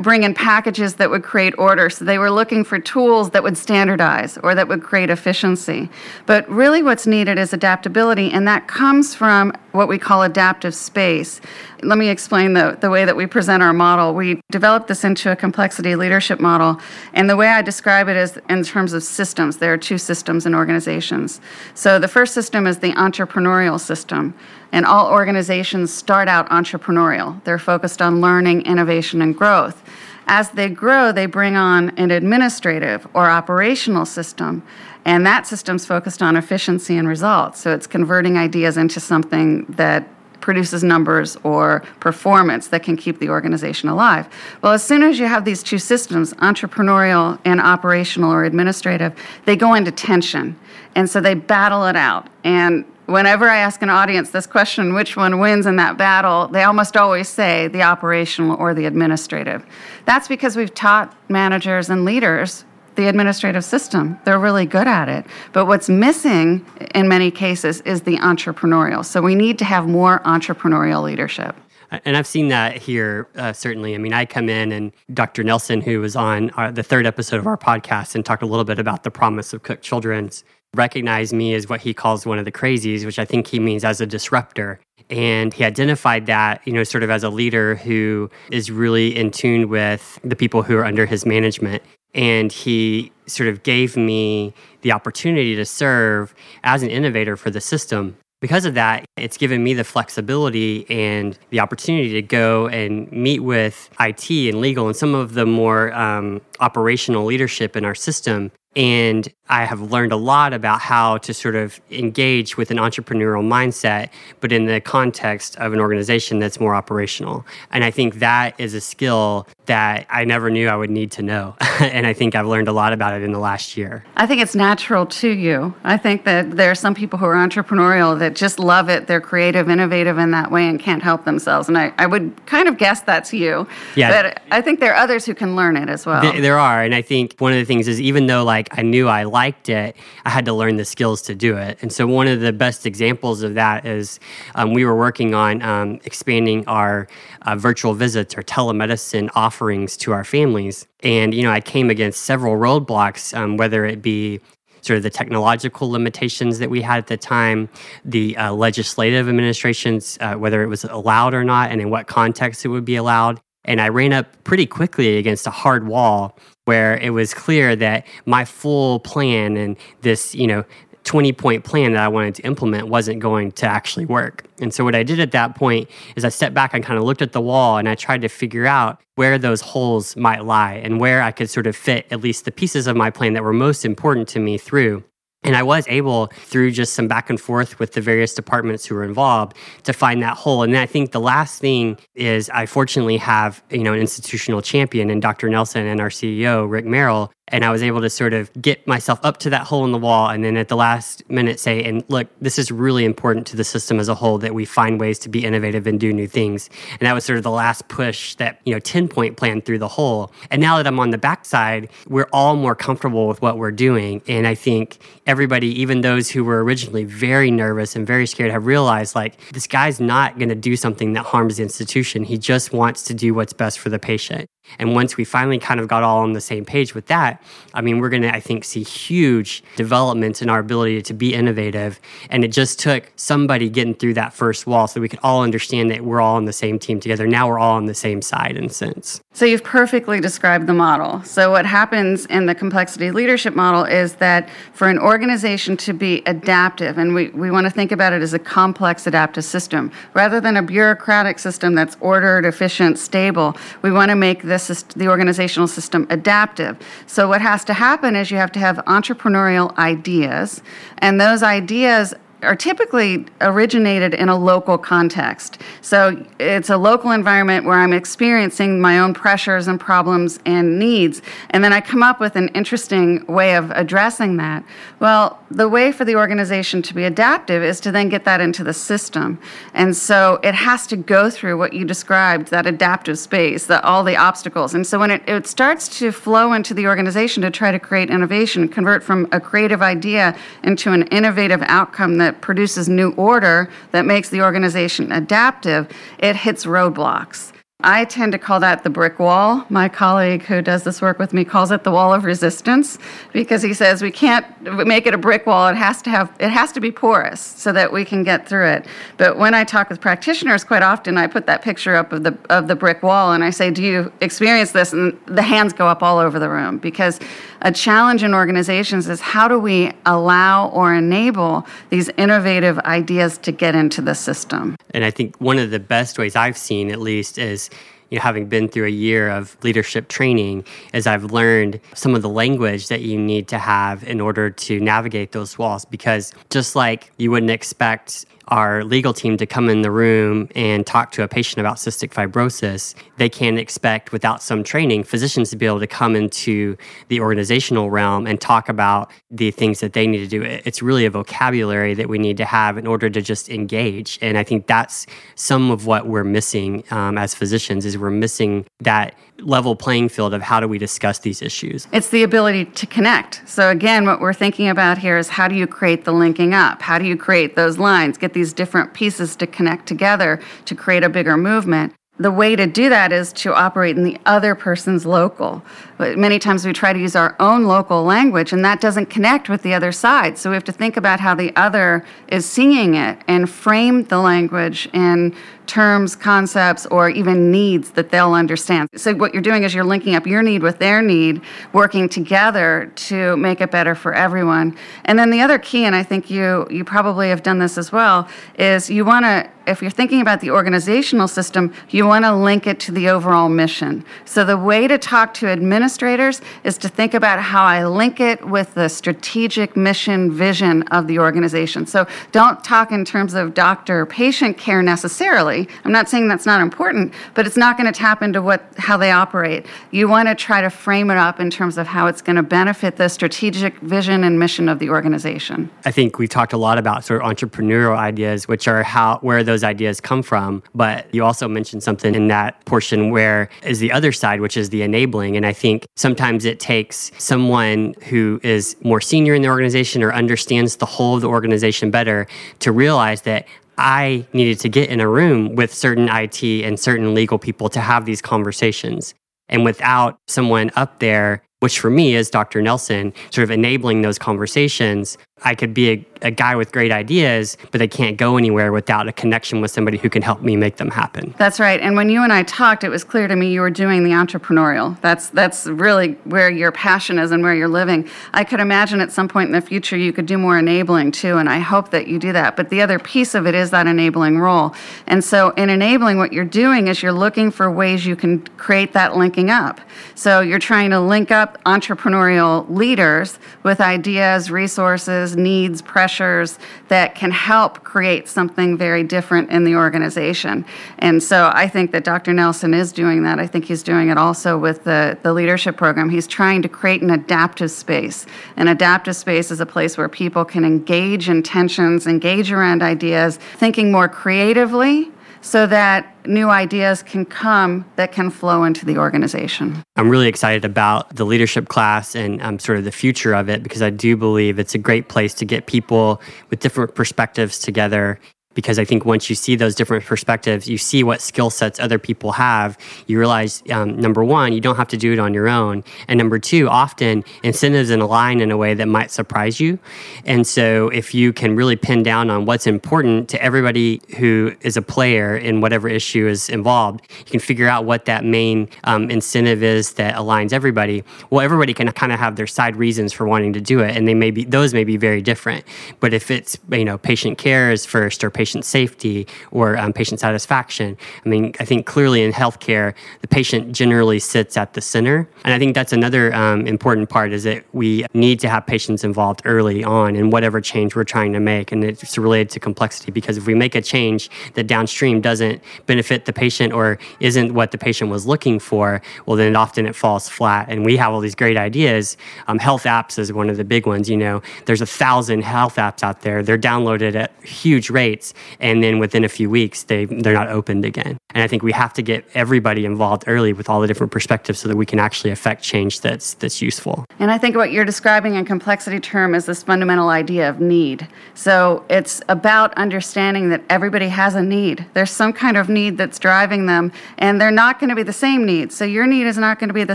bring 0.00 0.22
in 0.22 0.34
packages 0.34 0.96
that 0.96 1.10
would 1.10 1.22
create 1.22 1.54
order. 1.58 1.90
So 1.90 2.04
they 2.04 2.18
were 2.18 2.30
looking 2.30 2.64
for 2.64 2.78
tools 2.78 3.30
that 3.30 3.42
would 3.42 3.56
standardize 3.56 4.38
or 4.38 4.54
that 4.54 4.68
would 4.68 4.82
create 4.82 5.10
efficiency. 5.10 5.88
But 6.26 6.48
really, 6.48 6.82
what's 6.82 7.06
needed 7.06 7.38
is 7.38 7.52
adaptability, 7.52 8.30
and 8.30 8.46
that 8.48 8.68
comes 8.68 9.14
from 9.14 9.52
what 9.72 9.88
we 9.88 9.98
call 9.98 10.22
adaptive 10.22 10.74
space. 10.74 11.40
Let 11.82 11.98
me 11.98 12.08
explain 12.08 12.54
the, 12.54 12.78
the 12.80 12.90
way 12.90 13.04
that 13.04 13.16
we 13.16 13.26
present 13.26 13.62
our 13.62 13.72
model. 13.72 14.14
We 14.14 14.40
developed 14.50 14.88
this 14.88 15.04
into 15.04 15.30
a 15.30 15.36
complexity 15.36 15.94
leadership 15.94 16.40
model, 16.40 16.80
and 17.12 17.28
the 17.28 17.36
way 17.36 17.48
I 17.48 17.62
describe 17.62 18.08
it 18.08 18.16
is 18.16 18.38
in 18.48 18.64
terms 18.64 18.92
of 18.92 19.02
systems. 19.02 19.58
There 19.58 19.72
are 19.72 19.78
two 19.78 19.98
systems 19.98 20.46
in 20.46 20.54
organizations. 20.54 21.40
So 21.74 21.98
the 21.98 22.08
first 22.08 22.32
system 22.32 22.66
is 22.66 22.78
the 22.78 22.92
entrepreneurial 22.92 23.78
system, 23.78 24.34
and 24.72 24.86
all 24.86 25.10
organizations 25.10 25.92
start 25.92 26.28
out 26.28 26.48
entrepreneurial. 26.48 27.42
They're 27.44 27.58
focused 27.58 28.00
on 28.00 28.20
learning, 28.20 28.62
innovation, 28.62 29.20
and 29.20 29.36
growth. 29.36 29.82
As 30.28 30.50
they 30.50 30.68
grow, 30.68 31.12
they 31.12 31.26
bring 31.26 31.56
on 31.56 31.90
an 31.98 32.10
administrative 32.10 33.06
or 33.14 33.30
operational 33.30 34.06
system, 34.06 34.62
and 35.04 35.24
that 35.24 35.46
system's 35.46 35.86
focused 35.86 36.20
on 36.20 36.36
efficiency 36.36 36.96
and 36.96 37.06
results. 37.06 37.60
So 37.60 37.72
it's 37.72 37.86
converting 37.86 38.36
ideas 38.36 38.76
into 38.76 38.98
something 38.98 39.66
that 39.66 40.08
produces 40.40 40.82
numbers 40.84 41.36
or 41.42 41.80
performance 42.00 42.68
that 42.68 42.82
can 42.82 42.96
keep 42.96 43.18
the 43.18 43.28
organization 43.28 43.88
alive. 43.88 44.28
Well, 44.62 44.72
as 44.72 44.82
soon 44.82 45.02
as 45.02 45.18
you 45.18 45.26
have 45.26 45.44
these 45.44 45.62
two 45.62 45.78
systems, 45.78 46.34
entrepreneurial 46.34 47.38
and 47.44 47.60
operational 47.60 48.32
or 48.32 48.44
administrative, 48.44 49.14
they 49.44 49.56
go 49.56 49.74
into 49.74 49.90
tension. 49.90 50.58
And 50.94 51.08
so 51.10 51.20
they 51.20 51.34
battle 51.34 51.86
it 51.86 51.96
out. 51.96 52.28
And 52.44 52.84
whenever 53.06 53.48
I 53.48 53.58
ask 53.58 53.82
an 53.82 53.90
audience 53.90 54.30
this 54.30 54.46
question, 54.46 54.94
which 54.94 55.16
one 55.16 55.38
wins 55.38 55.66
in 55.66 55.76
that 55.76 55.96
battle, 55.96 56.48
they 56.48 56.64
almost 56.64 56.96
always 56.96 57.28
say 57.28 57.68
the 57.68 57.82
operational 57.82 58.56
or 58.56 58.74
the 58.74 58.86
administrative. 58.86 59.64
That's 60.04 60.28
because 60.28 60.56
we've 60.56 60.74
taught 60.74 61.14
managers 61.28 61.90
and 61.90 62.04
leaders 62.04 62.64
the 62.96 63.08
administrative 63.08 63.64
system. 63.64 64.18
They're 64.24 64.38
really 64.38 64.66
good 64.66 64.88
at 64.88 65.08
it. 65.08 65.26
But 65.52 65.66
what's 65.66 65.88
missing 65.88 66.64
in 66.94 67.08
many 67.08 67.30
cases 67.30 67.80
is 67.82 68.02
the 68.02 68.16
entrepreneurial. 68.16 69.04
So 69.04 69.20
we 69.22 69.34
need 69.34 69.58
to 69.58 69.64
have 69.64 69.86
more 69.86 70.20
entrepreneurial 70.20 71.02
leadership. 71.02 71.56
And 71.90 72.16
I've 72.16 72.26
seen 72.26 72.48
that 72.48 72.78
here, 72.78 73.28
uh, 73.36 73.52
certainly. 73.52 73.94
I 73.94 73.98
mean, 73.98 74.12
I 74.12 74.24
come 74.24 74.48
in 74.48 74.72
and 74.72 74.92
Dr. 75.12 75.44
Nelson, 75.44 75.80
who 75.80 76.00
was 76.00 76.16
on 76.16 76.50
our, 76.50 76.72
the 76.72 76.82
third 76.82 77.06
episode 77.06 77.38
of 77.38 77.46
our 77.46 77.56
podcast 77.56 78.14
and 78.14 78.24
talked 78.24 78.42
a 78.42 78.46
little 78.46 78.64
bit 78.64 78.78
about 78.78 79.04
the 79.04 79.10
promise 79.10 79.52
of 79.52 79.62
Cook 79.62 79.82
Children's, 79.82 80.44
recognized 80.74 81.32
me 81.32 81.54
as 81.54 81.68
what 81.68 81.80
he 81.80 81.94
calls 81.94 82.26
one 82.26 82.38
of 82.38 82.44
the 82.44 82.52
crazies, 82.52 83.04
which 83.04 83.18
I 83.18 83.24
think 83.24 83.46
he 83.46 83.60
means 83.60 83.84
as 83.84 84.00
a 84.00 84.06
disruptor. 84.06 84.80
And 85.08 85.54
he 85.54 85.64
identified 85.64 86.26
that, 86.26 86.60
you 86.66 86.72
know, 86.72 86.82
sort 86.82 87.04
of 87.04 87.10
as 87.10 87.22
a 87.22 87.30
leader 87.30 87.76
who 87.76 88.28
is 88.50 88.70
really 88.70 89.16
in 89.16 89.30
tune 89.30 89.68
with 89.68 90.18
the 90.24 90.34
people 90.34 90.64
who 90.64 90.76
are 90.76 90.84
under 90.84 91.06
his 91.06 91.24
management 91.24 91.82
and 92.16 92.50
he 92.50 93.12
sort 93.26 93.48
of 93.48 93.62
gave 93.62 93.96
me 93.96 94.54
the 94.80 94.90
opportunity 94.90 95.54
to 95.54 95.64
serve 95.64 96.34
as 96.64 96.82
an 96.82 96.88
innovator 96.90 97.36
for 97.36 97.50
the 97.50 97.60
system. 97.60 98.16
Because 98.40 98.64
of 98.64 98.74
that, 98.74 99.04
it's 99.16 99.36
given 99.36 99.62
me 99.62 99.74
the 99.74 99.84
flexibility 99.84 100.88
and 100.90 101.38
the 101.50 101.60
opportunity 101.60 102.12
to 102.12 102.22
go 102.22 102.68
and 102.68 103.10
meet 103.10 103.40
with 103.40 103.88
IT 104.00 104.30
and 104.30 104.60
legal 104.60 104.86
and 104.86 104.96
some 104.96 105.14
of 105.14 105.34
the 105.34 105.46
more 105.46 105.92
um, 105.94 106.40
operational 106.60 107.24
leadership 107.24 107.76
in 107.76 107.84
our 107.84 107.94
system 107.94 108.50
and 108.76 109.32
I 109.48 109.64
have 109.64 109.80
learned 109.80 110.12
a 110.12 110.16
lot 110.16 110.52
about 110.52 110.80
how 110.80 111.18
to 111.18 111.32
sort 111.32 111.54
of 111.54 111.80
engage 111.90 112.58
with 112.58 112.70
an 112.70 112.76
entrepreneurial 112.76 113.42
mindset, 113.42 114.10
but 114.40 114.52
in 114.52 114.66
the 114.66 114.80
context 114.80 115.56
of 115.56 115.72
an 115.72 115.80
organization 115.80 116.40
that's 116.40 116.60
more 116.60 116.74
operational. 116.74 117.46
And 117.70 117.84
I 117.84 117.90
think 117.90 118.16
that 118.16 118.58
is 118.60 118.74
a 118.74 118.80
skill 118.80 119.48
that 119.64 120.06
I 120.10 120.24
never 120.24 120.50
knew 120.50 120.68
I 120.68 120.76
would 120.76 120.90
need 120.90 121.10
to 121.12 121.22
know. 121.22 121.56
and 121.80 122.06
I 122.06 122.12
think 122.12 122.34
I've 122.34 122.46
learned 122.46 122.68
a 122.68 122.72
lot 122.72 122.92
about 122.92 123.14
it 123.14 123.22
in 123.22 123.32
the 123.32 123.38
last 123.38 123.76
year. 123.76 124.04
I 124.16 124.26
think 124.26 124.42
it's 124.42 124.54
natural 124.54 125.06
to 125.06 125.30
you. 125.30 125.74
I 125.84 125.96
think 125.96 126.24
that 126.24 126.50
there 126.50 126.70
are 126.70 126.74
some 126.74 126.94
people 126.94 127.18
who 127.18 127.24
are 127.24 127.34
entrepreneurial 127.34 128.18
that 128.18 128.34
just 128.34 128.58
love 128.58 128.90
it. 128.90 129.06
They're 129.06 129.20
creative, 129.22 129.70
innovative 129.70 130.18
in 130.18 130.32
that 130.32 130.50
way 130.50 130.68
and 130.68 130.78
can't 130.78 131.02
help 131.02 131.24
themselves. 131.24 131.68
And 131.68 131.78
I, 131.78 131.94
I 131.96 132.06
would 132.06 132.44
kind 132.46 132.68
of 132.68 132.76
guess 132.76 133.00
that's 133.00 133.32
you. 133.32 133.66
Yeah. 133.94 134.10
But 134.10 134.42
I 134.50 134.60
think 134.60 134.80
there 134.80 134.92
are 134.92 134.96
others 134.96 135.24
who 135.24 135.34
can 135.34 135.56
learn 135.56 135.76
it 135.76 135.88
as 135.88 136.04
well. 136.04 136.22
There 136.46 136.60
are. 136.60 136.80
And 136.84 136.94
I 136.94 137.02
think 137.02 137.34
one 137.38 137.52
of 137.52 137.58
the 137.58 137.64
things 137.64 137.88
is 137.88 138.00
even 138.00 138.28
though 138.28 138.44
like 138.44 138.68
I 138.78 138.82
knew 138.82 139.08
I 139.08 139.24
liked 139.24 139.68
it, 139.68 139.96
I 140.24 140.30
had 140.30 140.44
to 140.44 140.52
learn 140.52 140.76
the 140.76 140.84
skills 140.84 141.20
to 141.22 141.34
do 141.34 141.56
it. 141.56 141.76
And 141.82 141.92
so 141.92 142.06
one 142.06 142.28
of 142.28 142.38
the 142.38 142.52
best 142.52 142.86
examples 142.86 143.42
of 143.42 143.54
that 143.54 143.84
is 143.84 144.20
um, 144.54 144.72
we 144.72 144.84
were 144.84 144.96
working 144.96 145.34
on 145.34 145.60
um, 145.62 145.98
expanding 146.04 146.64
our 146.68 147.08
uh, 147.42 147.56
virtual 147.56 147.94
visits 147.94 148.38
or 148.38 148.44
telemedicine 148.44 149.28
offerings 149.34 149.96
to 149.96 150.12
our 150.12 150.22
families. 150.22 150.86
And 151.02 151.34
you 151.34 151.42
know, 151.42 151.50
I 151.50 151.60
came 151.60 151.90
against 151.90 152.22
several 152.22 152.54
roadblocks, 152.54 153.36
um, 153.36 153.56
whether 153.56 153.84
it 153.84 154.00
be 154.00 154.40
sort 154.82 154.98
of 154.98 155.02
the 155.02 155.10
technological 155.10 155.90
limitations 155.90 156.60
that 156.60 156.70
we 156.70 156.80
had 156.80 156.98
at 156.98 157.08
the 157.08 157.16
time, 157.16 157.68
the 158.04 158.36
uh, 158.36 158.52
legislative 158.52 159.28
administrations, 159.28 160.16
uh, 160.20 160.34
whether 160.34 160.62
it 160.62 160.68
was 160.68 160.84
allowed 160.84 161.34
or 161.34 161.42
not, 161.42 161.72
and 161.72 161.80
in 161.80 161.90
what 161.90 162.06
context 162.06 162.64
it 162.64 162.68
would 162.68 162.84
be 162.84 162.94
allowed. 162.94 163.40
And 163.66 163.80
I 163.80 163.88
ran 163.88 164.12
up 164.12 164.26
pretty 164.44 164.66
quickly 164.66 165.18
against 165.18 165.46
a 165.46 165.50
hard 165.50 165.86
wall 165.86 166.38
where 166.64 166.96
it 166.98 167.10
was 167.10 167.34
clear 167.34 167.76
that 167.76 168.06
my 168.24 168.44
full 168.44 169.00
plan 169.00 169.56
and 169.56 169.76
this, 170.02 170.34
you 170.34 170.46
know, 170.46 170.64
20 171.06 171.32
point 171.32 171.64
plan 171.64 171.92
that 171.92 172.02
I 172.02 172.08
wanted 172.08 172.34
to 172.36 172.42
implement 172.42 172.88
wasn't 172.88 173.20
going 173.20 173.52
to 173.52 173.66
actually 173.66 174.06
work. 174.06 174.44
And 174.60 174.74
so, 174.74 174.84
what 174.84 174.94
I 174.94 175.04
did 175.04 175.20
at 175.20 175.30
that 175.30 175.54
point 175.54 175.88
is 176.16 176.24
I 176.24 176.28
stepped 176.28 176.54
back 176.54 176.74
and 176.74 176.84
kind 176.84 176.98
of 176.98 177.04
looked 177.04 177.22
at 177.22 177.32
the 177.32 177.40
wall 177.40 177.78
and 177.78 177.88
I 177.88 177.94
tried 177.94 178.22
to 178.22 178.28
figure 178.28 178.66
out 178.66 179.00
where 179.14 179.38
those 179.38 179.60
holes 179.60 180.16
might 180.16 180.44
lie 180.44 180.74
and 180.74 181.00
where 181.00 181.22
I 181.22 181.30
could 181.30 181.48
sort 181.48 181.66
of 181.66 181.76
fit 181.76 182.06
at 182.10 182.20
least 182.20 182.44
the 182.44 182.52
pieces 182.52 182.86
of 182.86 182.96
my 182.96 183.10
plan 183.10 183.32
that 183.34 183.44
were 183.44 183.52
most 183.52 183.84
important 183.84 184.28
to 184.28 184.40
me 184.40 184.58
through. 184.58 185.04
And 185.46 185.56
I 185.56 185.62
was 185.62 185.86
able, 185.86 186.26
through 186.26 186.72
just 186.72 186.94
some 186.94 187.06
back 187.06 187.30
and 187.30 187.40
forth 187.40 187.78
with 187.78 187.92
the 187.92 188.00
various 188.00 188.34
departments 188.34 188.84
who 188.84 188.96
were 188.96 189.04
involved, 189.04 189.56
to 189.84 189.92
find 189.92 190.20
that 190.22 190.36
hole. 190.36 190.64
And 190.64 190.76
I 190.76 190.86
think 190.86 191.12
the 191.12 191.20
last 191.20 191.60
thing 191.60 191.98
is 192.16 192.50
I 192.50 192.66
fortunately 192.66 193.16
have, 193.18 193.62
you 193.70 193.84
know, 193.84 193.92
an 193.92 194.00
institutional 194.00 194.60
champion 194.60 195.08
in 195.08 195.20
Dr. 195.20 195.48
Nelson 195.48 195.86
and 195.86 196.00
our 196.00 196.08
CEO, 196.08 196.68
Rick 196.68 196.84
Merrill, 196.84 197.32
And 197.48 197.64
I 197.64 197.70
was 197.70 197.82
able 197.82 198.00
to 198.00 198.10
sort 198.10 198.32
of 198.32 198.50
get 198.60 198.86
myself 198.86 199.20
up 199.22 199.38
to 199.38 199.50
that 199.50 199.62
hole 199.62 199.84
in 199.84 199.92
the 199.92 199.98
wall 199.98 200.28
and 200.28 200.44
then 200.44 200.56
at 200.56 200.68
the 200.68 200.76
last 200.76 201.22
minute 201.30 201.60
say, 201.60 201.84
and 201.84 202.04
look, 202.08 202.28
this 202.40 202.58
is 202.58 202.72
really 202.72 203.04
important 203.04 203.46
to 203.48 203.56
the 203.56 203.62
system 203.62 204.00
as 204.00 204.08
a 204.08 204.14
whole 204.14 204.38
that 204.38 204.54
we 204.54 204.64
find 204.64 204.98
ways 205.00 205.18
to 205.20 205.28
be 205.28 205.44
innovative 205.44 205.86
and 205.86 206.00
do 206.00 206.12
new 206.12 206.26
things. 206.26 206.68
And 206.92 207.00
that 207.06 207.12
was 207.12 207.24
sort 207.24 207.36
of 207.36 207.44
the 207.44 207.50
last 207.50 207.86
push 207.88 208.34
that, 208.36 208.60
you 208.64 208.72
know, 208.72 208.80
10 208.80 209.08
point 209.08 209.36
plan 209.36 209.62
through 209.62 209.78
the 209.78 209.88
hole. 209.88 210.32
And 210.50 210.60
now 210.60 210.76
that 210.78 210.86
I'm 210.86 210.98
on 210.98 211.10
the 211.10 211.18
backside, 211.18 211.88
we're 212.08 212.28
all 212.32 212.56
more 212.56 212.74
comfortable 212.74 213.28
with 213.28 213.40
what 213.42 213.58
we're 213.58 213.70
doing. 213.70 214.22
And 214.26 214.46
I 214.46 214.56
think 214.56 214.98
everybody, 215.26 215.68
even 215.80 216.00
those 216.00 216.30
who 216.30 216.42
were 216.42 216.64
originally 216.64 217.04
very 217.04 217.50
nervous 217.50 217.94
and 217.94 218.06
very 218.06 218.26
scared, 218.26 218.50
have 218.50 218.66
realized 218.66 219.14
like 219.14 219.36
this 219.52 219.66
guy's 219.66 220.00
not 220.00 220.38
going 220.38 220.48
to 220.48 220.56
do 220.56 220.76
something 220.76 221.12
that 221.12 221.26
harms 221.26 221.58
the 221.58 221.62
institution. 221.62 222.24
He 222.24 222.38
just 222.38 222.72
wants 222.72 223.02
to 223.04 223.14
do 223.14 223.34
what's 223.34 223.52
best 223.52 223.78
for 223.78 223.88
the 223.88 223.98
patient. 223.98 224.48
And 224.78 224.94
once 224.94 225.16
we 225.16 225.24
finally 225.24 225.58
kind 225.58 225.80
of 225.80 225.88
got 225.88 226.02
all 226.02 226.18
on 226.18 226.32
the 226.32 226.40
same 226.40 226.64
page 226.64 226.94
with 226.94 227.06
that, 227.06 227.42
I 227.74 227.80
mean, 227.80 228.00
we're 228.00 228.08
going 228.08 228.22
to, 228.22 228.34
I 228.34 228.40
think, 228.40 228.64
see 228.64 228.82
huge 228.82 229.62
developments 229.76 230.42
in 230.42 230.48
our 230.48 230.58
ability 230.58 231.02
to 231.02 231.14
be 231.14 231.34
innovative. 231.34 232.00
And 232.30 232.44
it 232.44 232.52
just 232.52 232.78
took 232.78 233.10
somebody 233.16 233.68
getting 233.68 233.94
through 233.94 234.14
that 234.14 234.34
first 234.34 234.66
wall 234.66 234.86
so 234.86 235.00
we 235.00 235.08
could 235.08 235.20
all 235.22 235.42
understand 235.42 235.90
that 235.90 236.04
we're 236.04 236.20
all 236.20 236.36
on 236.36 236.44
the 236.44 236.52
same 236.52 236.78
team 236.78 237.00
together. 237.00 237.26
Now 237.26 237.48
we're 237.48 237.58
all 237.58 237.76
on 237.76 237.86
the 237.86 237.94
same 237.94 238.22
side 238.22 238.56
in 238.56 238.64
a 238.64 238.70
sense. 238.70 239.20
So 239.32 239.44
you've 239.44 239.64
perfectly 239.64 240.20
described 240.20 240.66
the 240.66 240.74
model. 240.74 241.22
So 241.22 241.50
what 241.50 241.66
happens 241.66 242.26
in 242.26 242.46
the 242.46 242.54
complexity 242.54 243.10
leadership 243.10 243.54
model 243.54 243.84
is 243.84 244.14
that 244.16 244.48
for 244.72 244.88
an 244.88 244.98
organization 244.98 245.76
to 245.78 245.92
be 245.92 246.22
adaptive, 246.26 246.96
and 246.98 247.14
we, 247.14 247.28
we 247.28 247.50
want 247.50 247.66
to 247.66 247.70
think 247.70 247.92
about 247.92 248.12
it 248.12 248.22
as 248.22 248.32
a 248.32 248.38
complex 248.38 249.06
adaptive 249.06 249.44
system, 249.44 249.92
rather 250.14 250.40
than 250.40 250.56
a 250.56 250.62
bureaucratic 250.62 251.38
system 251.38 251.74
that's 251.74 251.96
ordered, 252.00 252.46
efficient, 252.46 252.98
stable, 252.98 253.56
we 253.82 253.92
want 253.92 254.08
to 254.10 254.16
make 254.16 254.42
the, 254.42 254.55
the 254.96 255.08
organizational 255.08 255.68
system 255.68 256.06
adaptive. 256.10 256.76
So 257.06 257.28
what 257.28 257.40
has 257.40 257.64
to 257.66 257.74
happen 257.74 258.16
is 258.16 258.30
you 258.30 258.36
have 258.36 258.52
to 258.52 258.60
have 258.60 258.76
entrepreneurial 258.86 259.76
ideas, 259.78 260.62
and 260.98 261.20
those 261.20 261.42
ideas 261.42 262.14
are 262.42 262.54
typically 262.56 263.24
originated 263.40 264.14
in 264.14 264.28
a 264.28 264.36
local 264.36 264.76
context. 264.76 265.60
So 265.80 266.24
it's 266.38 266.70
a 266.70 266.76
local 266.76 267.10
environment 267.12 267.64
where 267.64 267.78
I'm 267.78 267.92
experiencing 267.92 268.80
my 268.80 268.98
own 268.98 269.14
pressures 269.14 269.68
and 269.68 269.80
problems 269.80 270.38
and 270.44 270.78
needs, 270.78 271.22
and 271.50 271.64
then 271.64 271.72
I 271.72 271.80
come 271.80 272.02
up 272.02 272.20
with 272.20 272.36
an 272.36 272.48
interesting 272.48 273.24
way 273.26 273.56
of 273.56 273.70
addressing 273.70 274.36
that. 274.36 274.64
Well, 275.00 275.38
the 275.50 275.68
way 275.68 275.92
for 275.92 276.04
the 276.04 276.16
organization 276.16 276.82
to 276.82 276.94
be 276.94 277.04
adaptive 277.04 277.62
is 277.62 277.80
to 277.80 277.92
then 277.92 278.08
get 278.08 278.24
that 278.24 278.40
into 278.40 278.64
the 278.64 278.72
system. 278.72 279.38
And 279.74 279.96
so 279.96 280.40
it 280.42 280.54
has 280.54 280.86
to 280.88 280.96
go 280.96 281.30
through 281.30 281.56
what 281.58 281.72
you 281.72 281.84
described, 281.84 282.48
that 282.48 282.66
adaptive 282.66 283.18
space, 283.18 283.66
the, 283.66 283.82
all 283.82 284.02
the 284.04 284.16
obstacles. 284.16 284.74
And 284.74 284.86
so 284.86 284.98
when 284.98 285.10
it, 285.10 285.22
it 285.28 285.46
starts 285.46 285.98
to 285.98 286.12
flow 286.12 286.52
into 286.52 286.74
the 286.74 286.86
organization 286.86 287.42
to 287.42 287.50
try 287.50 287.70
to 287.70 287.78
create 287.78 288.10
innovation, 288.10 288.68
convert 288.68 289.04
from 289.04 289.28
a 289.32 289.40
creative 289.40 289.82
idea 289.82 290.36
into 290.64 290.92
an 290.92 291.04
innovative 291.08 291.62
outcome 291.62 292.18
that 292.18 292.25
that 292.26 292.40
produces 292.40 292.88
new 292.88 293.12
order 293.12 293.70
that 293.92 294.04
makes 294.04 294.28
the 294.30 294.42
organization 294.42 295.12
adaptive, 295.12 295.88
it 296.18 296.34
hits 296.34 296.66
roadblocks. 296.66 297.52
I 297.86 298.04
tend 298.04 298.32
to 298.32 298.38
call 298.38 298.58
that 298.60 298.82
the 298.82 298.90
brick 298.90 299.20
wall. 299.20 299.64
My 299.68 299.88
colleague 299.88 300.42
who 300.42 300.60
does 300.60 300.82
this 300.82 301.00
work 301.00 301.20
with 301.20 301.32
me 301.32 301.44
calls 301.44 301.70
it 301.70 301.84
the 301.84 301.92
wall 301.92 302.12
of 302.12 302.24
resistance 302.24 302.98
because 303.32 303.62
he 303.62 303.74
says 303.74 304.02
we 304.02 304.10
can't 304.10 304.44
make 304.84 305.06
it 305.06 305.14
a 305.14 305.18
brick 305.18 305.46
wall. 305.46 305.68
It 305.68 305.76
has 305.76 306.02
to 306.02 306.10
have 306.10 306.34
it 306.40 306.48
has 306.48 306.72
to 306.72 306.80
be 306.80 306.90
porous 306.90 307.40
so 307.40 307.72
that 307.72 307.92
we 307.92 308.04
can 308.04 308.24
get 308.24 308.48
through 308.48 308.66
it. 308.66 308.86
But 309.18 309.38
when 309.38 309.54
I 309.54 309.62
talk 309.62 309.88
with 309.88 310.00
practitioners 310.00 310.64
quite 310.64 310.82
often 310.82 311.16
I 311.16 311.28
put 311.28 311.46
that 311.46 311.62
picture 311.62 311.94
up 311.94 312.12
of 312.12 312.24
the 312.24 312.36
of 312.50 312.66
the 312.66 312.74
brick 312.74 313.04
wall 313.04 313.32
and 313.32 313.44
I 313.44 313.50
say, 313.50 313.70
"Do 313.70 313.84
you 313.84 314.10
experience 314.20 314.72
this?" 314.72 314.92
and 314.92 315.16
the 315.26 315.42
hands 315.42 315.72
go 315.72 315.86
up 315.86 316.02
all 316.02 316.18
over 316.18 316.40
the 316.40 316.48
room 316.48 316.78
because 316.78 317.20
a 317.62 317.72
challenge 317.72 318.22
in 318.22 318.34
organizations 318.34 319.08
is 319.08 319.20
how 319.20 319.48
do 319.48 319.58
we 319.58 319.92
allow 320.04 320.68
or 320.68 320.94
enable 320.94 321.66
these 321.90 322.08
innovative 322.16 322.78
ideas 322.80 323.38
to 323.38 323.52
get 323.52 323.74
into 323.74 324.02
the 324.02 324.14
system? 324.14 324.76
And 324.90 325.04
I 325.04 325.10
think 325.10 325.36
one 325.40 325.58
of 325.58 325.70
the 325.70 325.80
best 325.80 326.18
ways 326.18 326.36
I've 326.36 326.56
seen 326.56 326.90
at 326.90 327.00
least 327.00 327.38
is 327.38 327.65
you 328.10 328.18
know, 328.18 328.22
having 328.22 328.46
been 328.46 328.68
through 328.68 328.86
a 328.86 328.90
year 328.90 329.28
of 329.28 329.56
leadership 329.62 330.08
training, 330.08 330.64
as 330.92 331.06
I've 331.06 331.24
learned 331.24 331.80
some 331.94 332.14
of 332.14 332.22
the 332.22 332.28
language 332.28 332.88
that 332.88 333.02
you 333.02 333.18
need 333.18 333.48
to 333.48 333.58
have 333.58 334.04
in 334.04 334.20
order 334.20 334.50
to 334.50 334.80
navigate 334.80 335.32
those 335.32 335.58
walls. 335.58 335.84
Because 335.84 336.32
just 336.50 336.76
like 336.76 337.12
you 337.18 337.30
wouldn't 337.30 337.50
expect 337.50 338.26
our 338.48 338.84
legal 338.84 339.12
team 339.12 339.36
to 339.36 339.46
come 339.46 339.68
in 339.68 339.82
the 339.82 339.90
room 339.90 340.48
and 340.54 340.86
talk 340.86 341.12
to 341.12 341.22
a 341.22 341.28
patient 341.28 341.58
about 341.58 341.76
cystic 341.76 342.10
fibrosis, 342.10 342.94
they 343.16 343.28
can't 343.28 343.58
expect, 343.58 344.12
without 344.12 344.42
some 344.42 344.62
training, 344.62 345.02
physicians 345.04 345.50
to 345.50 345.56
be 345.56 345.66
able 345.66 345.80
to 345.80 345.86
come 345.86 346.14
into 346.14 346.76
the 347.08 347.20
organizational 347.20 347.90
realm 347.90 348.26
and 348.26 348.40
talk 348.40 348.68
about 348.68 349.10
the 349.30 349.50
things 349.50 349.80
that 349.80 349.92
they 349.92 350.06
need 350.06 350.18
to 350.18 350.28
do. 350.28 350.42
It's 350.42 350.82
really 350.82 351.06
a 351.06 351.10
vocabulary 351.10 351.94
that 351.94 352.08
we 352.08 352.18
need 352.18 352.36
to 352.36 352.44
have 352.44 352.78
in 352.78 352.86
order 352.86 353.10
to 353.10 353.20
just 353.20 353.48
engage. 353.48 354.18
And 354.22 354.38
I 354.38 354.44
think 354.44 354.66
that's 354.66 355.06
some 355.34 355.70
of 355.70 355.86
what 355.86 356.06
we're 356.06 356.24
missing 356.24 356.84
um, 356.90 357.18
as 357.18 357.34
physicians 357.34 357.84
is 357.84 357.98
we're 357.98 358.10
missing 358.10 358.64
that 358.80 359.14
level 359.40 359.76
playing 359.76 360.08
field 360.08 360.34
of 360.34 360.42
how 360.42 360.60
do 360.60 360.68
we 360.68 360.78
discuss 360.78 361.18
these 361.18 361.42
issues. 361.42 361.86
It's 361.92 362.08
the 362.08 362.22
ability 362.22 362.66
to 362.66 362.86
connect. 362.86 363.42
So 363.46 363.70
again, 363.70 364.06
what 364.06 364.20
we're 364.20 364.32
thinking 364.32 364.68
about 364.68 364.98
here 364.98 365.18
is 365.18 365.28
how 365.28 365.48
do 365.48 365.54
you 365.54 365.66
create 365.66 366.04
the 366.04 366.12
linking 366.12 366.54
up? 366.54 366.82
How 366.82 366.98
do 366.98 367.04
you 367.04 367.16
create 367.16 367.56
those 367.56 367.78
lines? 367.78 368.18
Get 368.18 368.32
these 368.32 368.52
different 368.52 368.94
pieces 368.94 369.36
to 369.36 369.46
connect 369.46 369.86
together 369.86 370.40
to 370.64 370.74
create 370.74 371.04
a 371.04 371.08
bigger 371.08 371.36
movement 371.36 371.92
the 372.18 372.30
way 372.30 372.56
to 372.56 372.66
do 372.66 372.88
that 372.88 373.12
is 373.12 373.32
to 373.34 373.54
operate 373.54 373.96
in 373.96 374.02
the 374.02 374.18
other 374.24 374.54
person's 374.54 375.04
local. 375.04 375.62
But 375.98 376.16
many 376.16 376.38
times 376.38 376.64
we 376.64 376.72
try 376.72 376.94
to 376.94 376.98
use 376.98 377.14
our 377.14 377.36
own 377.38 377.64
local 377.64 378.04
language, 378.04 378.54
and 378.54 378.64
that 378.64 378.80
doesn't 378.80 379.06
connect 379.06 379.50
with 379.50 379.62
the 379.62 379.74
other 379.74 379.92
side. 379.92 380.38
So 380.38 380.48
we 380.48 380.56
have 380.56 380.64
to 380.64 380.72
think 380.72 380.96
about 380.96 381.20
how 381.20 381.34
the 381.34 381.54
other 381.56 382.06
is 382.28 382.46
seeing 382.46 382.94
it 382.94 383.18
and 383.28 383.50
frame 383.50 384.04
the 384.04 384.18
language 384.18 384.88
in 384.94 385.34
terms, 385.66 386.16
concepts, 386.16 386.86
or 386.86 387.10
even 387.10 387.50
needs 387.50 387.90
that 387.90 388.10
they'll 388.10 388.32
understand. 388.32 388.88
So 388.96 389.14
what 389.14 389.32
you're 389.32 389.42
doing 389.42 389.64
is 389.64 389.74
you're 389.74 389.84
linking 389.84 390.14
up 390.14 390.26
your 390.26 390.42
need 390.42 390.62
with 390.62 390.78
their 390.78 391.02
need, 391.02 391.40
working 391.72 392.08
together 392.08 392.92
to 392.96 393.36
make 393.36 393.60
it 393.60 393.70
better 393.70 393.94
for 393.94 394.14
everyone. 394.14 394.76
And 395.04 395.18
then 395.18 395.30
the 395.30 395.40
other 395.40 395.58
key, 395.58 395.84
and 395.84 395.94
I 395.94 396.02
think 396.02 396.30
you 396.30 396.66
you 396.70 396.84
probably 396.84 397.28
have 397.28 397.42
done 397.42 397.58
this 397.58 397.78
as 397.78 397.92
well, 397.92 398.28
is 398.58 398.90
you 398.90 399.04
want 399.04 399.24
to 399.24 399.50
if 399.66 399.82
you're 399.82 399.90
thinking 399.90 400.20
about 400.20 400.40
the 400.40 400.50
organizational 400.50 401.28
system, 401.28 401.72
you 401.90 402.06
want 402.06 402.24
to 402.24 402.34
link 402.34 402.66
it 402.66 402.78
to 402.80 402.92
the 402.92 403.08
overall 403.08 403.48
mission. 403.48 404.04
So 404.24 404.44
the 404.44 404.56
way 404.56 404.86
to 404.86 404.96
talk 404.96 405.34
to 405.34 405.48
administrators 405.48 406.40
is 406.64 406.78
to 406.78 406.88
think 406.88 407.14
about 407.14 407.40
how 407.40 407.64
I 407.64 407.84
link 407.84 408.20
it 408.20 408.46
with 408.46 408.74
the 408.74 408.88
strategic 408.88 409.76
mission 409.76 410.30
vision 410.30 410.82
of 410.84 411.06
the 411.08 411.18
organization. 411.18 411.86
So 411.86 412.06
don't 412.32 412.62
talk 412.62 412.92
in 412.92 413.04
terms 413.04 413.34
of 413.34 413.54
doctor 413.54 414.06
patient 414.06 414.56
care 414.56 414.82
necessarily. 414.82 415.55
I'm 415.84 415.92
not 415.92 416.08
saying 416.08 416.28
that's 416.28 416.46
not 416.46 416.60
important, 416.60 417.12
but 417.34 417.46
it's 417.46 417.56
not 417.56 417.76
going 417.76 417.92
to 417.92 417.98
tap 417.98 418.22
into 418.22 418.40
what 418.40 418.62
how 418.78 418.96
they 418.96 419.10
operate. 419.10 419.66
You 419.90 420.08
want 420.08 420.28
to 420.28 420.34
try 420.34 420.60
to 420.60 420.70
frame 420.70 421.10
it 421.10 421.16
up 421.16 421.40
in 421.40 421.50
terms 421.50 421.76
of 421.76 421.86
how 421.88 422.06
it's 422.06 422.22
going 422.22 422.36
to 422.36 422.42
benefit 422.44 422.96
the 422.96 423.08
strategic 423.08 423.76
vision 423.78 424.22
and 424.22 424.38
mission 424.38 424.68
of 424.68 424.78
the 424.78 424.90
organization. 424.90 425.70
I 425.84 425.90
think 425.90 426.18
we've 426.18 426.28
talked 426.28 426.52
a 426.52 426.58
lot 426.58 426.78
about 426.78 427.04
sort 427.04 427.22
of 427.22 427.28
entrepreneurial 427.28 427.96
ideas, 427.96 428.46
which 428.46 428.68
are 428.68 428.84
how 428.84 429.18
where 429.22 429.42
those 429.42 429.56
those 429.56 429.64
ideas 429.64 430.02
come 430.02 430.22
from. 430.22 430.62
But 430.74 431.06
you 431.14 431.24
also 431.24 431.48
mentioned 431.48 431.82
something 431.82 432.14
in 432.14 432.28
that 432.28 432.62
portion 432.66 433.10
where 433.10 433.48
is 433.62 433.78
the 433.78 433.90
other 433.90 434.12
side, 434.12 434.42
which 434.42 434.54
is 434.54 434.68
the 434.68 434.82
enabling. 434.82 435.34
And 435.34 435.46
I 435.46 435.54
think 435.54 435.86
sometimes 435.96 436.44
it 436.44 436.60
takes 436.60 437.10
someone 437.16 437.94
who 438.10 438.38
is 438.42 438.76
more 438.82 439.00
senior 439.00 439.34
in 439.34 439.40
the 439.40 439.48
organization 439.48 440.02
or 440.02 440.12
understands 440.12 440.76
the 440.76 440.84
whole 440.84 441.14
of 441.14 441.22
the 441.22 441.28
organization 441.28 441.90
better 441.90 442.26
to 442.58 442.70
realize 442.70 443.22
that 443.22 443.46
I 443.78 444.26
needed 444.32 444.60
to 444.60 444.68
get 444.68 444.90
in 444.90 445.00
a 445.00 445.08
room 445.08 445.54
with 445.54 445.72
certain 445.72 446.08
IT 446.08 446.42
and 446.42 446.78
certain 446.78 447.14
legal 447.14 447.38
people 447.38 447.68
to 447.70 447.80
have 447.80 448.04
these 448.04 448.22
conversations. 448.22 449.14
And 449.48 449.64
without 449.64 450.18
someone 450.26 450.70
up 450.76 450.98
there, 450.98 451.42
which 451.60 451.78
for 451.78 451.90
me 451.90 452.14
is 452.14 452.30
Dr. 452.30 452.60
Nelson, 452.60 453.12
sort 453.30 453.44
of 453.44 453.50
enabling 453.50 454.02
those 454.02 454.18
conversations, 454.18 455.16
I 455.42 455.54
could 455.54 455.74
be 455.74 455.90
a, 455.90 456.06
a, 456.22 456.30
guy 456.30 456.56
with 456.56 456.72
great 456.72 456.90
ideas, 456.90 457.58
but 457.70 457.78
they 457.78 457.88
can't 457.88 458.16
go 458.16 458.38
anywhere 458.38 458.72
without 458.72 459.06
a 459.06 459.12
connection 459.12 459.60
with 459.60 459.70
somebody 459.70 459.98
who 459.98 460.08
can 460.08 460.22
help 460.22 460.40
me 460.40 460.56
make 460.56 460.76
them 460.76 460.90
happen. 460.90 461.34
That's 461.36 461.60
right. 461.60 461.78
And 461.78 461.94
when 461.94 462.08
you 462.08 462.22
and 462.22 462.32
I 462.32 462.42
talked, 462.44 462.84
it 462.84 462.88
was 462.88 463.04
clear 463.04 463.28
to 463.28 463.36
me 463.36 463.52
you 463.52 463.60
were 463.60 463.68
doing 463.68 464.02
the 464.02 464.12
entrepreneurial. 464.12 464.98
That's 465.02 465.28
that's 465.28 465.66
really 465.66 466.12
where 466.24 466.50
your 466.50 466.72
passion 466.72 467.18
is 467.18 467.32
and 467.32 467.42
where 467.42 467.54
you're 467.54 467.68
living. 467.68 468.08
I 468.32 468.44
could 468.44 468.60
imagine 468.60 469.02
at 469.02 469.12
some 469.12 469.28
point 469.28 469.48
in 469.48 469.52
the 469.52 469.60
future 469.60 469.94
you 469.94 470.10
could 470.10 470.24
do 470.24 470.38
more 470.38 470.58
enabling 470.58 471.12
too, 471.12 471.36
and 471.36 471.50
I 471.50 471.58
hope 471.58 471.90
that 471.90 472.06
you 472.06 472.18
do 472.18 472.32
that. 472.32 472.56
But 472.56 472.70
the 472.70 472.80
other 472.80 472.98
piece 472.98 473.34
of 473.34 473.46
it 473.46 473.54
is 473.54 473.70
that 473.72 473.86
enabling 473.86 474.38
role. 474.38 474.74
And 475.06 475.22
so 475.22 475.50
in 475.50 475.68
enabling, 475.68 476.16
what 476.16 476.32
you're 476.32 476.46
doing 476.46 476.88
is 476.88 477.02
you're 477.02 477.12
looking 477.12 477.50
for 477.50 477.70
ways 477.70 478.06
you 478.06 478.16
can 478.16 478.46
create 478.56 478.94
that 478.94 479.18
linking 479.18 479.50
up. 479.50 479.82
So 480.14 480.40
you're 480.40 480.58
trying 480.58 480.90
to 480.90 481.00
link 481.00 481.30
up 481.30 481.62
entrepreneurial 481.64 482.68
leaders 482.70 483.38
with 483.62 483.82
ideas, 483.82 484.50
resources 484.50 485.25
needs, 485.34 485.82
pressures 485.82 486.58
that 486.88 487.14
can 487.14 487.30
help 487.30 487.82
create 487.82 488.28
something 488.28 488.76
very 488.76 489.02
different 489.02 489.50
in 489.50 489.64
the 489.64 489.74
organization. 489.74 490.64
And 490.98 491.22
so 491.22 491.50
I 491.52 491.66
think 491.66 491.90
that 491.92 492.04
Dr. 492.04 492.32
Nelson 492.32 492.74
is 492.74 492.92
doing 492.92 493.22
that. 493.24 493.40
I 493.40 493.46
think 493.46 493.64
he's 493.64 493.82
doing 493.82 494.10
it 494.10 494.18
also 494.18 494.58
with 494.58 494.84
the, 494.84 495.18
the 495.22 495.32
leadership 495.32 495.76
program. 495.76 496.10
He's 496.10 496.26
trying 496.26 496.62
to 496.62 496.68
create 496.68 497.02
an 497.02 497.10
adaptive 497.10 497.70
space. 497.70 498.26
An 498.56 498.68
adaptive 498.68 499.16
space 499.16 499.50
is 499.50 499.60
a 499.60 499.66
place 499.66 499.96
where 499.96 500.08
people 500.08 500.44
can 500.44 500.64
engage 500.64 501.28
in 501.28 501.42
tensions, 501.42 502.06
engage 502.06 502.52
around 502.52 502.82
ideas, 502.82 503.38
thinking 503.56 503.90
more 503.90 504.08
creatively 504.08 505.10
so 505.40 505.66
that 505.66 506.12
new 506.26 506.48
ideas 506.48 507.02
can 507.02 507.24
come 507.24 507.84
that 507.96 508.12
can 508.12 508.30
flow 508.30 508.64
into 508.64 508.84
the 508.84 508.98
organization. 508.98 509.82
I'm 509.96 510.08
really 510.08 510.28
excited 510.28 510.64
about 510.64 511.14
the 511.14 511.24
leadership 511.24 511.68
class 511.68 512.14
and 512.14 512.42
um, 512.42 512.58
sort 512.58 512.78
of 512.78 512.84
the 512.84 512.92
future 512.92 513.34
of 513.34 513.48
it 513.48 513.62
because 513.62 513.82
I 513.82 513.90
do 513.90 514.16
believe 514.16 514.58
it's 514.58 514.74
a 514.74 514.78
great 514.78 515.08
place 515.08 515.34
to 515.34 515.44
get 515.44 515.66
people 515.66 516.20
with 516.50 516.60
different 516.60 516.94
perspectives 516.94 517.58
together 517.58 518.18
because 518.56 518.78
I 518.78 518.84
think 518.84 519.04
once 519.04 519.28
you 519.30 519.36
see 519.36 519.54
those 519.54 519.76
different 519.76 520.04
perspectives, 520.04 520.66
you 520.66 520.78
see 520.78 521.04
what 521.04 521.20
skill 521.20 521.50
sets 521.50 521.78
other 521.78 521.98
people 521.98 522.32
have. 522.32 522.76
You 523.06 523.18
realize, 523.18 523.62
um, 523.70 524.00
number 524.00 524.24
one, 524.24 524.52
you 524.54 524.60
don't 524.60 524.76
have 524.76 524.88
to 524.88 524.96
do 524.96 525.12
it 525.12 525.18
on 525.18 525.34
your 525.34 525.46
own. 525.46 525.84
And 526.08 526.18
number 526.18 526.38
two, 526.38 526.68
often 526.68 527.22
incentives 527.44 527.90
align 527.90 528.40
in 528.40 528.50
a 528.50 528.56
way 528.56 528.72
that 528.74 528.88
might 528.88 529.10
surprise 529.10 529.60
you. 529.60 529.78
And 530.24 530.46
so 530.46 530.88
if 530.88 531.14
you 531.14 531.32
can 531.32 531.54
really 531.54 531.76
pin 531.76 532.02
down 532.02 532.30
on 532.30 532.46
what's 532.46 532.66
important 532.66 533.28
to 533.28 533.42
everybody 533.42 534.00
who 534.16 534.54
is 534.62 534.76
a 534.76 534.82
player 534.82 535.36
in 535.36 535.60
whatever 535.60 535.86
issue 535.88 536.26
is 536.26 536.48
involved, 536.48 537.02
you 537.18 537.26
can 537.26 537.40
figure 537.40 537.68
out 537.68 537.84
what 537.84 538.06
that 538.06 538.24
main 538.24 538.68
um, 538.84 539.10
incentive 539.10 539.62
is 539.62 539.92
that 539.92 540.14
aligns 540.14 540.54
everybody. 540.54 541.04
Well, 541.28 541.42
everybody 541.42 541.74
can 541.74 541.92
kind 541.92 542.10
of 542.10 542.18
have 542.18 542.36
their 542.36 542.46
side 542.46 542.74
reasons 542.76 543.12
for 543.12 543.26
wanting 543.26 543.52
to 543.52 543.60
do 543.60 543.80
it. 543.80 543.94
And 543.94 544.08
they 544.08 544.14
may 544.14 544.30
be, 544.30 544.44
those 544.44 544.72
may 544.72 544.84
be 544.84 544.96
very 544.96 545.20
different. 545.20 545.64
But 546.00 546.14
if 546.14 546.30
it's, 546.30 546.58
you 546.70 546.86
know, 546.86 546.96
patient 546.96 547.36
care 547.36 547.70
is 547.70 547.84
first 547.84 548.24
or 548.24 548.30
patient 548.30 548.45
patient 548.46 548.64
safety 548.64 549.26
or 549.50 549.76
um, 549.76 549.92
patient 549.92 550.20
satisfaction. 550.20 550.96
I 551.24 551.28
mean, 551.28 551.52
I 551.58 551.64
think 551.64 551.84
clearly 551.84 552.22
in 552.22 552.30
healthcare, 552.32 552.94
the 553.22 553.26
patient 553.26 553.72
generally 553.72 554.20
sits 554.20 554.56
at 554.56 554.74
the 554.74 554.80
center. 554.80 555.28
And 555.44 555.52
I 555.52 555.58
think 555.58 555.74
that's 555.74 555.92
another 555.92 556.32
um, 556.32 556.64
important 556.64 557.08
part 557.08 557.32
is 557.32 557.42
that 557.42 557.64
we 557.72 558.06
need 558.14 558.38
to 558.40 558.48
have 558.48 558.64
patients 558.64 559.02
involved 559.02 559.42
early 559.44 559.82
on 559.82 560.14
in 560.14 560.30
whatever 560.30 560.60
change 560.60 560.94
we're 560.94 561.02
trying 561.16 561.32
to 561.32 561.40
make. 561.40 561.72
And 561.72 561.82
it's 561.82 562.16
related 562.16 562.50
to 562.50 562.60
complexity 562.60 563.10
because 563.10 563.36
if 563.36 563.46
we 563.48 563.54
make 563.54 563.74
a 563.74 563.82
change 563.82 564.30
that 564.54 564.68
downstream 564.68 565.20
doesn't 565.20 565.60
benefit 565.86 566.26
the 566.26 566.32
patient 566.32 566.72
or 566.72 566.98
isn't 567.18 567.52
what 567.52 567.72
the 567.72 567.78
patient 567.78 568.12
was 568.12 568.26
looking 568.26 568.60
for, 568.60 569.02
well, 569.26 569.36
then 569.36 569.56
often 569.56 569.86
it 569.86 569.96
falls 569.96 570.28
flat. 570.28 570.68
And 570.68 570.84
we 570.84 570.96
have 570.98 571.12
all 571.12 571.20
these 571.20 571.34
great 571.34 571.56
ideas. 571.56 572.16
Um, 572.46 572.60
health 572.60 572.84
apps 572.84 573.18
is 573.18 573.32
one 573.32 573.50
of 573.50 573.56
the 573.56 573.64
big 573.64 573.88
ones. 573.88 574.08
You 574.08 574.16
know, 574.16 574.40
there's 574.66 574.82
a 574.82 574.86
thousand 574.86 575.42
health 575.42 575.76
apps 575.76 576.04
out 576.04 576.20
there. 576.20 576.44
They're 576.44 576.56
downloaded 576.56 577.16
at 577.16 577.32
huge 577.42 577.90
rates 577.90 578.34
and 578.60 578.82
then 578.82 578.98
within 578.98 579.24
a 579.24 579.28
few 579.28 579.50
weeks 579.50 579.84
they 579.84 580.04
they're 580.06 580.34
not 580.34 580.48
opened 580.48 580.84
again. 580.84 581.18
And 581.34 581.42
I 581.42 581.48
think 581.48 581.62
we 581.62 581.72
have 581.72 581.92
to 581.94 582.02
get 582.02 582.24
everybody 582.34 582.84
involved 582.84 583.24
early 583.26 583.52
with 583.52 583.68
all 583.68 583.80
the 583.80 583.86
different 583.86 584.12
perspectives 584.12 584.58
so 584.58 584.68
that 584.68 584.76
we 584.76 584.86
can 584.86 584.98
actually 584.98 585.30
affect 585.30 585.62
change 585.62 586.00
that's 586.00 586.34
that's 586.34 586.62
useful. 586.62 587.04
And 587.18 587.30
I 587.30 587.38
think 587.38 587.56
what 587.56 587.72
you're 587.72 587.84
describing 587.84 588.34
in 588.34 588.44
complexity 588.44 589.00
term 589.00 589.34
is 589.34 589.46
this 589.46 589.62
fundamental 589.62 590.08
idea 590.08 590.48
of 590.48 590.60
need. 590.60 591.06
So 591.34 591.84
it's 591.88 592.22
about 592.28 592.72
understanding 592.74 593.50
that 593.50 593.62
everybody 593.68 594.08
has 594.08 594.34
a 594.34 594.42
need. 594.42 594.86
There's 594.94 595.10
some 595.10 595.32
kind 595.32 595.56
of 595.56 595.68
need 595.68 595.98
that's 595.98 596.18
driving 596.18 596.66
them, 596.66 596.92
and 597.18 597.40
they're 597.40 597.50
not 597.50 597.78
going 597.78 597.90
to 597.90 597.96
be 597.96 598.02
the 598.02 598.12
same 598.12 598.46
need. 598.46 598.72
So 598.72 598.84
your 598.84 599.06
need 599.06 599.26
is 599.26 599.38
not 599.38 599.58
going 599.58 599.68
to 599.68 599.74
be 599.74 599.84
the 599.84 599.94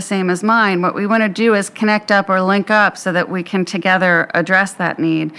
same 0.00 0.30
as 0.30 0.42
mine. 0.42 0.82
What 0.82 0.94
we 0.94 1.06
want 1.06 1.22
to 1.22 1.28
do 1.28 1.54
is 1.54 1.70
connect 1.70 2.10
up 2.10 2.28
or 2.28 2.40
link 2.40 2.70
up 2.70 2.96
so 2.96 3.12
that 3.12 3.28
we 3.28 3.42
can 3.42 3.64
together 3.64 4.30
address 4.34 4.74
that 4.74 4.98
need. 4.98 5.32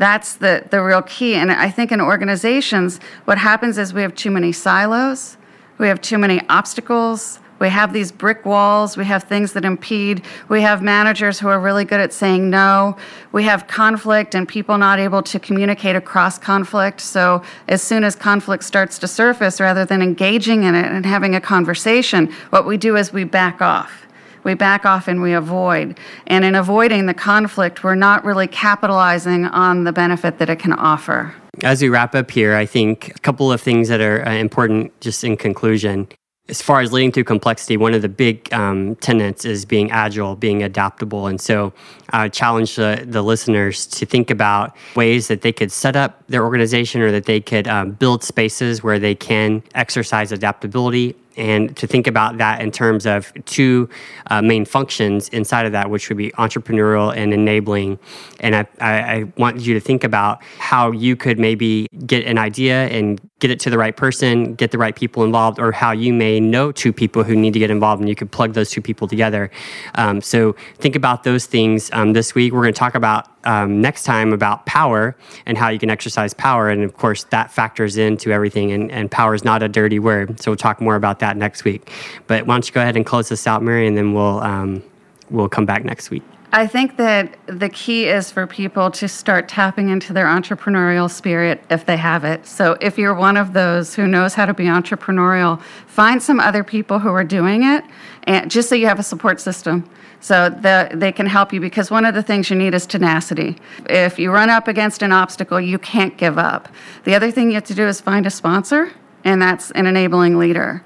That's 0.00 0.36
the, 0.36 0.64
the 0.70 0.82
real 0.82 1.02
key. 1.02 1.34
And 1.34 1.52
I 1.52 1.70
think 1.70 1.92
in 1.92 2.00
organizations, 2.00 3.00
what 3.26 3.36
happens 3.36 3.76
is 3.76 3.92
we 3.92 4.00
have 4.00 4.14
too 4.14 4.30
many 4.30 4.50
silos, 4.50 5.36
we 5.76 5.88
have 5.88 6.00
too 6.00 6.16
many 6.16 6.40
obstacles. 6.48 7.38
We 7.58 7.68
have 7.68 7.92
these 7.92 8.10
brick 8.10 8.46
walls. 8.46 8.96
We 8.96 9.04
have 9.04 9.24
things 9.24 9.52
that 9.52 9.66
impede. 9.66 10.22
We 10.48 10.62
have 10.62 10.80
managers 10.80 11.38
who 11.38 11.48
are 11.48 11.60
really 11.60 11.84
good 11.84 12.00
at 12.00 12.10
saying 12.10 12.48
no. 12.48 12.96
We 13.32 13.44
have 13.44 13.66
conflict 13.66 14.34
and 14.34 14.48
people 14.48 14.78
not 14.78 14.98
able 14.98 15.22
to 15.24 15.38
communicate 15.38 15.94
across 15.94 16.38
conflict. 16.38 17.02
So, 17.02 17.42
as 17.68 17.82
soon 17.82 18.02
as 18.02 18.16
conflict 18.16 18.64
starts 18.64 18.98
to 19.00 19.06
surface, 19.06 19.60
rather 19.60 19.84
than 19.84 20.00
engaging 20.00 20.62
in 20.62 20.74
it 20.74 20.86
and 20.86 21.04
having 21.04 21.34
a 21.34 21.40
conversation, 21.42 22.32
what 22.48 22.66
we 22.66 22.78
do 22.78 22.96
is 22.96 23.12
we 23.12 23.24
back 23.24 23.60
off 23.60 24.06
we 24.44 24.54
back 24.54 24.84
off 24.84 25.08
and 25.08 25.22
we 25.22 25.32
avoid. 25.32 25.98
And 26.26 26.44
in 26.44 26.54
avoiding 26.54 27.06
the 27.06 27.14
conflict, 27.14 27.84
we're 27.84 27.94
not 27.94 28.24
really 28.24 28.46
capitalizing 28.46 29.46
on 29.46 29.84
the 29.84 29.92
benefit 29.92 30.38
that 30.38 30.50
it 30.50 30.58
can 30.58 30.72
offer. 30.72 31.34
As 31.62 31.82
we 31.82 31.88
wrap 31.88 32.14
up 32.14 32.30
here, 32.30 32.54
I 32.54 32.66
think 32.66 33.08
a 33.16 33.18
couple 33.20 33.52
of 33.52 33.60
things 33.60 33.88
that 33.88 34.00
are 34.00 34.26
uh, 34.26 34.32
important 34.32 34.98
just 35.00 35.24
in 35.24 35.36
conclusion. 35.36 36.08
As 36.48 36.60
far 36.60 36.80
as 36.80 36.92
leading 36.92 37.12
through 37.12 37.24
complexity, 37.24 37.76
one 37.76 37.94
of 37.94 38.02
the 38.02 38.08
big 38.08 38.52
um, 38.52 38.96
tenets 38.96 39.44
is 39.44 39.64
being 39.64 39.90
agile, 39.92 40.34
being 40.34 40.64
adaptable. 40.64 41.28
And 41.28 41.40
so 41.40 41.72
I 42.10 42.28
challenge 42.28 42.74
the, 42.74 43.04
the, 43.06 43.22
listeners 43.22 43.86
to 43.86 44.04
think 44.04 44.30
about 44.30 44.74
ways 44.96 45.28
that 45.28 45.42
they 45.42 45.52
could 45.52 45.70
set 45.70 45.94
up 45.94 46.24
their 46.26 46.42
organization 46.42 47.02
or 47.02 47.12
that 47.12 47.26
they 47.26 47.40
could 47.40 47.68
um, 47.68 47.92
build 47.92 48.24
spaces 48.24 48.82
where 48.82 48.98
they 48.98 49.14
can 49.14 49.62
exercise 49.74 50.32
adaptability 50.32 51.14
and 51.40 51.74
to 51.78 51.86
think 51.86 52.06
about 52.06 52.36
that 52.36 52.60
in 52.60 52.70
terms 52.70 53.06
of 53.06 53.32
two 53.46 53.88
uh, 54.26 54.42
main 54.42 54.66
functions 54.66 55.30
inside 55.30 55.64
of 55.64 55.72
that, 55.72 55.88
which 55.88 56.10
would 56.10 56.18
be 56.18 56.30
entrepreneurial 56.32 57.16
and 57.16 57.32
enabling. 57.32 57.98
And 58.40 58.54
I, 58.54 58.66
I, 58.78 58.92
I, 58.92 59.24
want 59.38 59.60
you 59.60 59.72
to 59.72 59.80
think 59.80 60.04
about 60.04 60.42
how 60.58 60.90
you 60.90 61.16
could 61.16 61.38
maybe 61.38 61.88
get 62.04 62.26
an 62.26 62.36
idea 62.36 62.88
and 62.88 63.18
get 63.38 63.50
it 63.50 63.58
to 63.60 63.70
the 63.70 63.78
right 63.78 63.96
person, 63.96 64.54
get 64.54 64.70
the 64.70 64.76
right 64.76 64.94
people 64.94 65.24
involved, 65.24 65.58
or 65.58 65.72
how 65.72 65.92
you 65.92 66.12
may 66.12 66.40
know 66.40 66.70
two 66.72 66.92
people 66.92 67.24
who 67.24 67.34
need 67.34 67.54
to 67.54 67.58
get 67.58 67.70
involved 67.70 68.00
and 68.00 68.08
you 68.08 68.14
could 68.14 68.30
plug 68.30 68.52
those 68.52 68.70
two 68.70 68.82
people 68.82 69.08
together. 69.08 69.50
Um, 69.94 70.20
so 70.20 70.54
think 70.76 70.94
about 70.94 71.24
those 71.24 71.46
things 71.46 71.90
um, 71.94 72.12
this 72.12 72.34
week. 72.34 72.52
We're 72.52 72.62
going 72.62 72.74
to 72.74 72.78
talk 72.78 72.94
about 72.94 73.28
um, 73.44 73.80
next 73.80 74.04
time 74.04 74.32
about 74.32 74.66
power 74.66 75.16
and 75.46 75.56
how 75.56 75.68
you 75.68 75.78
can 75.78 75.90
exercise 75.90 76.34
power. 76.34 76.68
And 76.68 76.82
of 76.82 76.96
course, 76.96 77.24
that 77.24 77.50
factors 77.50 77.96
into 77.96 78.32
everything. 78.32 78.72
And, 78.72 78.90
and 78.90 79.10
power 79.10 79.34
is 79.34 79.44
not 79.44 79.62
a 79.62 79.68
dirty 79.68 79.98
word. 79.98 80.40
So 80.40 80.50
we'll 80.50 80.56
talk 80.56 80.80
more 80.80 80.96
about 80.96 81.20
that 81.20 81.36
next 81.36 81.64
week. 81.64 81.90
But 82.26 82.46
why 82.46 82.54
don't 82.54 82.66
you 82.66 82.72
go 82.72 82.80
ahead 82.80 82.96
and 82.96 83.06
close 83.06 83.28
this 83.28 83.46
out, 83.46 83.62
Mary, 83.62 83.86
and 83.86 83.96
then 83.96 84.12
we'll, 84.12 84.40
um, 84.40 84.82
we'll 85.30 85.48
come 85.48 85.66
back 85.66 85.84
next 85.84 86.10
week. 86.10 86.22
I 86.52 86.66
think 86.66 86.96
that 86.96 87.38
the 87.46 87.68
key 87.68 88.08
is 88.08 88.32
for 88.32 88.44
people 88.44 88.90
to 88.92 89.06
start 89.06 89.48
tapping 89.48 89.88
into 89.88 90.12
their 90.12 90.26
entrepreneurial 90.26 91.08
spirit 91.08 91.62
if 91.70 91.86
they 91.86 91.96
have 91.96 92.24
it. 92.24 92.44
So, 92.44 92.76
if 92.80 92.98
you're 92.98 93.14
one 93.14 93.36
of 93.36 93.52
those 93.52 93.94
who 93.94 94.08
knows 94.08 94.34
how 94.34 94.46
to 94.46 94.54
be 94.54 94.64
entrepreneurial, 94.64 95.62
find 95.86 96.20
some 96.20 96.40
other 96.40 96.64
people 96.64 96.98
who 96.98 97.10
are 97.10 97.22
doing 97.22 97.62
it, 97.62 97.84
and 98.24 98.50
just 98.50 98.68
so 98.68 98.74
you 98.74 98.88
have 98.88 98.98
a 98.98 99.04
support 99.04 99.40
system. 99.40 99.88
So 100.20 100.50
the, 100.50 100.90
they 100.92 101.12
can 101.12 101.26
help 101.26 101.52
you 101.52 101.60
because 101.60 101.90
one 101.90 102.04
of 102.04 102.14
the 102.14 102.22
things 102.22 102.50
you 102.50 102.56
need 102.56 102.74
is 102.74 102.86
tenacity. 102.86 103.56
If 103.88 104.18
you 104.18 104.30
run 104.30 104.50
up 104.50 104.68
against 104.68 105.02
an 105.02 105.12
obstacle, 105.12 105.60
you 105.60 105.78
can't 105.78 106.16
give 106.16 106.38
up. 106.38 106.68
The 107.04 107.14
other 107.14 107.30
thing 107.30 107.48
you 107.48 107.54
have 107.54 107.64
to 107.64 107.74
do 107.74 107.86
is 107.86 108.00
find 108.00 108.26
a 108.26 108.30
sponsor, 108.30 108.92
and 109.24 109.40
that's 109.40 109.70
an 109.72 109.86
enabling 109.86 110.38
leader. 110.38 110.84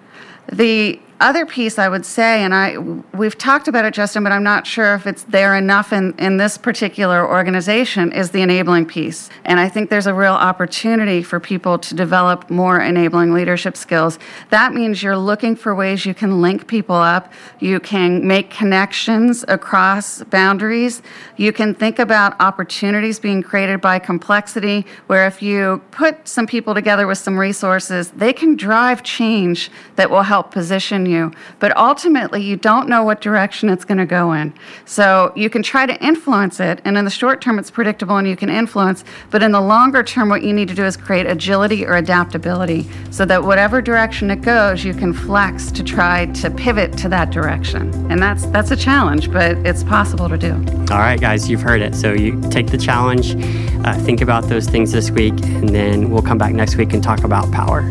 The 0.53 1.01
other 1.25 1.47
piece 1.47 1.79
I 1.79 1.89
would 1.89 2.05
say, 2.05 2.43
and 2.43 2.55
I 2.55 2.77
we've 3.17 3.39
talked 3.39 3.67
about 3.67 3.87
it, 3.87 3.95
Justin, 3.95 4.23
but 4.23 4.33
I'm 4.33 4.43
not 4.43 4.67
sure 4.67 4.95
if 4.95 5.07
it's 5.07 5.25
there 5.25 5.57
enough 5.57 5.91
in, 5.91 6.15
in 6.19 6.37
this 6.37 6.59
particular 6.59 7.27
organization, 7.27 8.13
is 8.13 8.31
the 8.31 8.43
enabling 8.43 8.85
piece. 8.87 9.31
And 9.47 9.59
I 9.59 9.71
think 9.71 9.89
there's 9.89 10.07
a 10.07 10.13
real 10.13 10.35
opportunity 10.35 11.23
for 11.23 11.41
people 11.41 11.79
to 11.79 11.95
develop 11.95 12.51
more 12.51 12.79
enabling 12.79 13.33
leadership 13.33 13.75
skills. 13.75 14.19
That 14.51 14.75
means 14.75 15.03
you're 15.03 15.17
looking 15.17 15.57
for 15.57 15.75
ways 15.75 16.05
you 16.05 16.13
can 16.13 16.43
link 16.43 16.67
people 16.67 16.95
up, 16.97 17.33
you 17.59 17.81
can 17.81 18.27
make 18.27 18.51
connections 18.51 19.47
across 19.49 20.23
boundaries, 20.25 21.01
you 21.39 21.55
can 21.55 21.75
think 21.75 21.99
about 21.99 22.39
opportunities 22.39 23.19
being 23.19 23.43
created 23.43 23.81
by 23.81 23.99
complexity, 23.99 24.85
where 25.07 25.27
if 25.27 25.41
you 25.41 25.83
put 25.91 26.29
some 26.29 26.47
people 26.47 26.75
together 26.75 27.07
with 27.07 27.17
some 27.17 27.39
resources, 27.39 28.11
they 28.11 28.35
can 28.35 28.57
drive 28.57 29.03
change 29.03 29.71
that 29.97 30.11
will 30.11 30.23
help 30.23 30.51
position 30.51 31.07
you. 31.15 31.33
But 31.61 31.77
ultimately, 31.77 32.43
you 32.43 32.57
don't 32.57 32.89
know 32.89 33.03
what 33.03 33.21
direction 33.21 33.69
it's 33.69 33.85
going 33.85 33.99
to 33.99 34.07
go 34.07 34.33
in. 34.33 34.53
So 34.85 35.33
you 35.35 35.49
can 35.49 35.63
try 35.63 35.87
to 35.87 35.97
influence 36.05 36.61
it, 36.61 36.81
and 36.85 36.99
in 36.99 37.05
the 37.05 37.11
short 37.11 37.41
term, 37.41 37.59
it's 37.59 37.71
predictable 37.71 38.17
and 38.17 38.29
you 38.29 38.37
can 38.37 38.51
influence. 38.51 39.05
But 39.31 39.43
in 39.43 39.53
the 39.53 39.61
longer 39.61 40.03
term, 40.03 40.29
what 40.29 40.43
you 40.43 40.53
need 40.53 40.69
to 40.69 40.75
do 40.75 40.85
is 40.85 40.97
create 40.97 41.27
agility 41.27 41.87
or 41.87 41.97
adaptability 41.97 42.87
so 43.11 43.25
that 43.25 43.43
whatever 43.43 43.81
direction 43.81 44.31
it 44.31 44.43
goes, 44.43 44.85
you 44.85 44.95
can 44.95 45.13
flex 45.13 45.71
to 45.73 45.83
try 45.83 46.27
to 46.27 46.51
pivot 46.51 46.97
to 46.99 47.09
that 47.09 47.31
direction. 47.31 47.93
And 48.11 48.23
that's 48.23 48.47
that's 48.47 48.71
a 48.71 48.77
challenge, 48.77 49.33
but 49.33 49.57
it's 49.67 49.85
possible 49.85 50.29
to 50.29 50.37
do. 50.37 50.53
All 50.91 50.99
right, 50.99 51.21
guys, 51.21 51.49
you've 51.49 51.63
heard 51.63 51.81
it. 51.81 51.95
So 51.95 52.13
you 52.13 52.41
take 52.51 52.69
the 52.69 52.79
challenge, 52.79 53.37
uh, 53.85 53.95
think 54.01 54.21
about 54.21 54.49
those 54.49 54.67
things 54.69 54.93
this 54.93 55.11
week, 55.11 55.35
and 55.45 55.71
then 55.71 56.11
we'll 56.11 56.23
come 56.23 56.39
back 56.39 56.53
next 56.53 56.77
week 56.77 56.93
and 56.93 57.03
talk 57.03 57.25
about 57.25 57.51
power. 57.53 57.83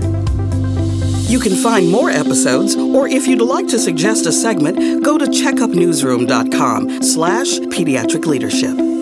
You 1.34 1.40
can 1.40 1.56
find 1.56 1.90
more 1.90 2.12
episodes, 2.12 2.76
or 2.76 3.08
if 3.08 3.26
you'd 3.26 3.42
like 3.42 3.68
to 3.70 3.80
suggest 3.80 4.28
a 4.28 4.32
segment, 4.32 5.04
go 5.04 5.18
to 5.18 5.26
checkupnewsroom.com 5.26 7.02
slash 7.02 7.58
pediatric 7.74 8.28
leadership. 8.28 8.93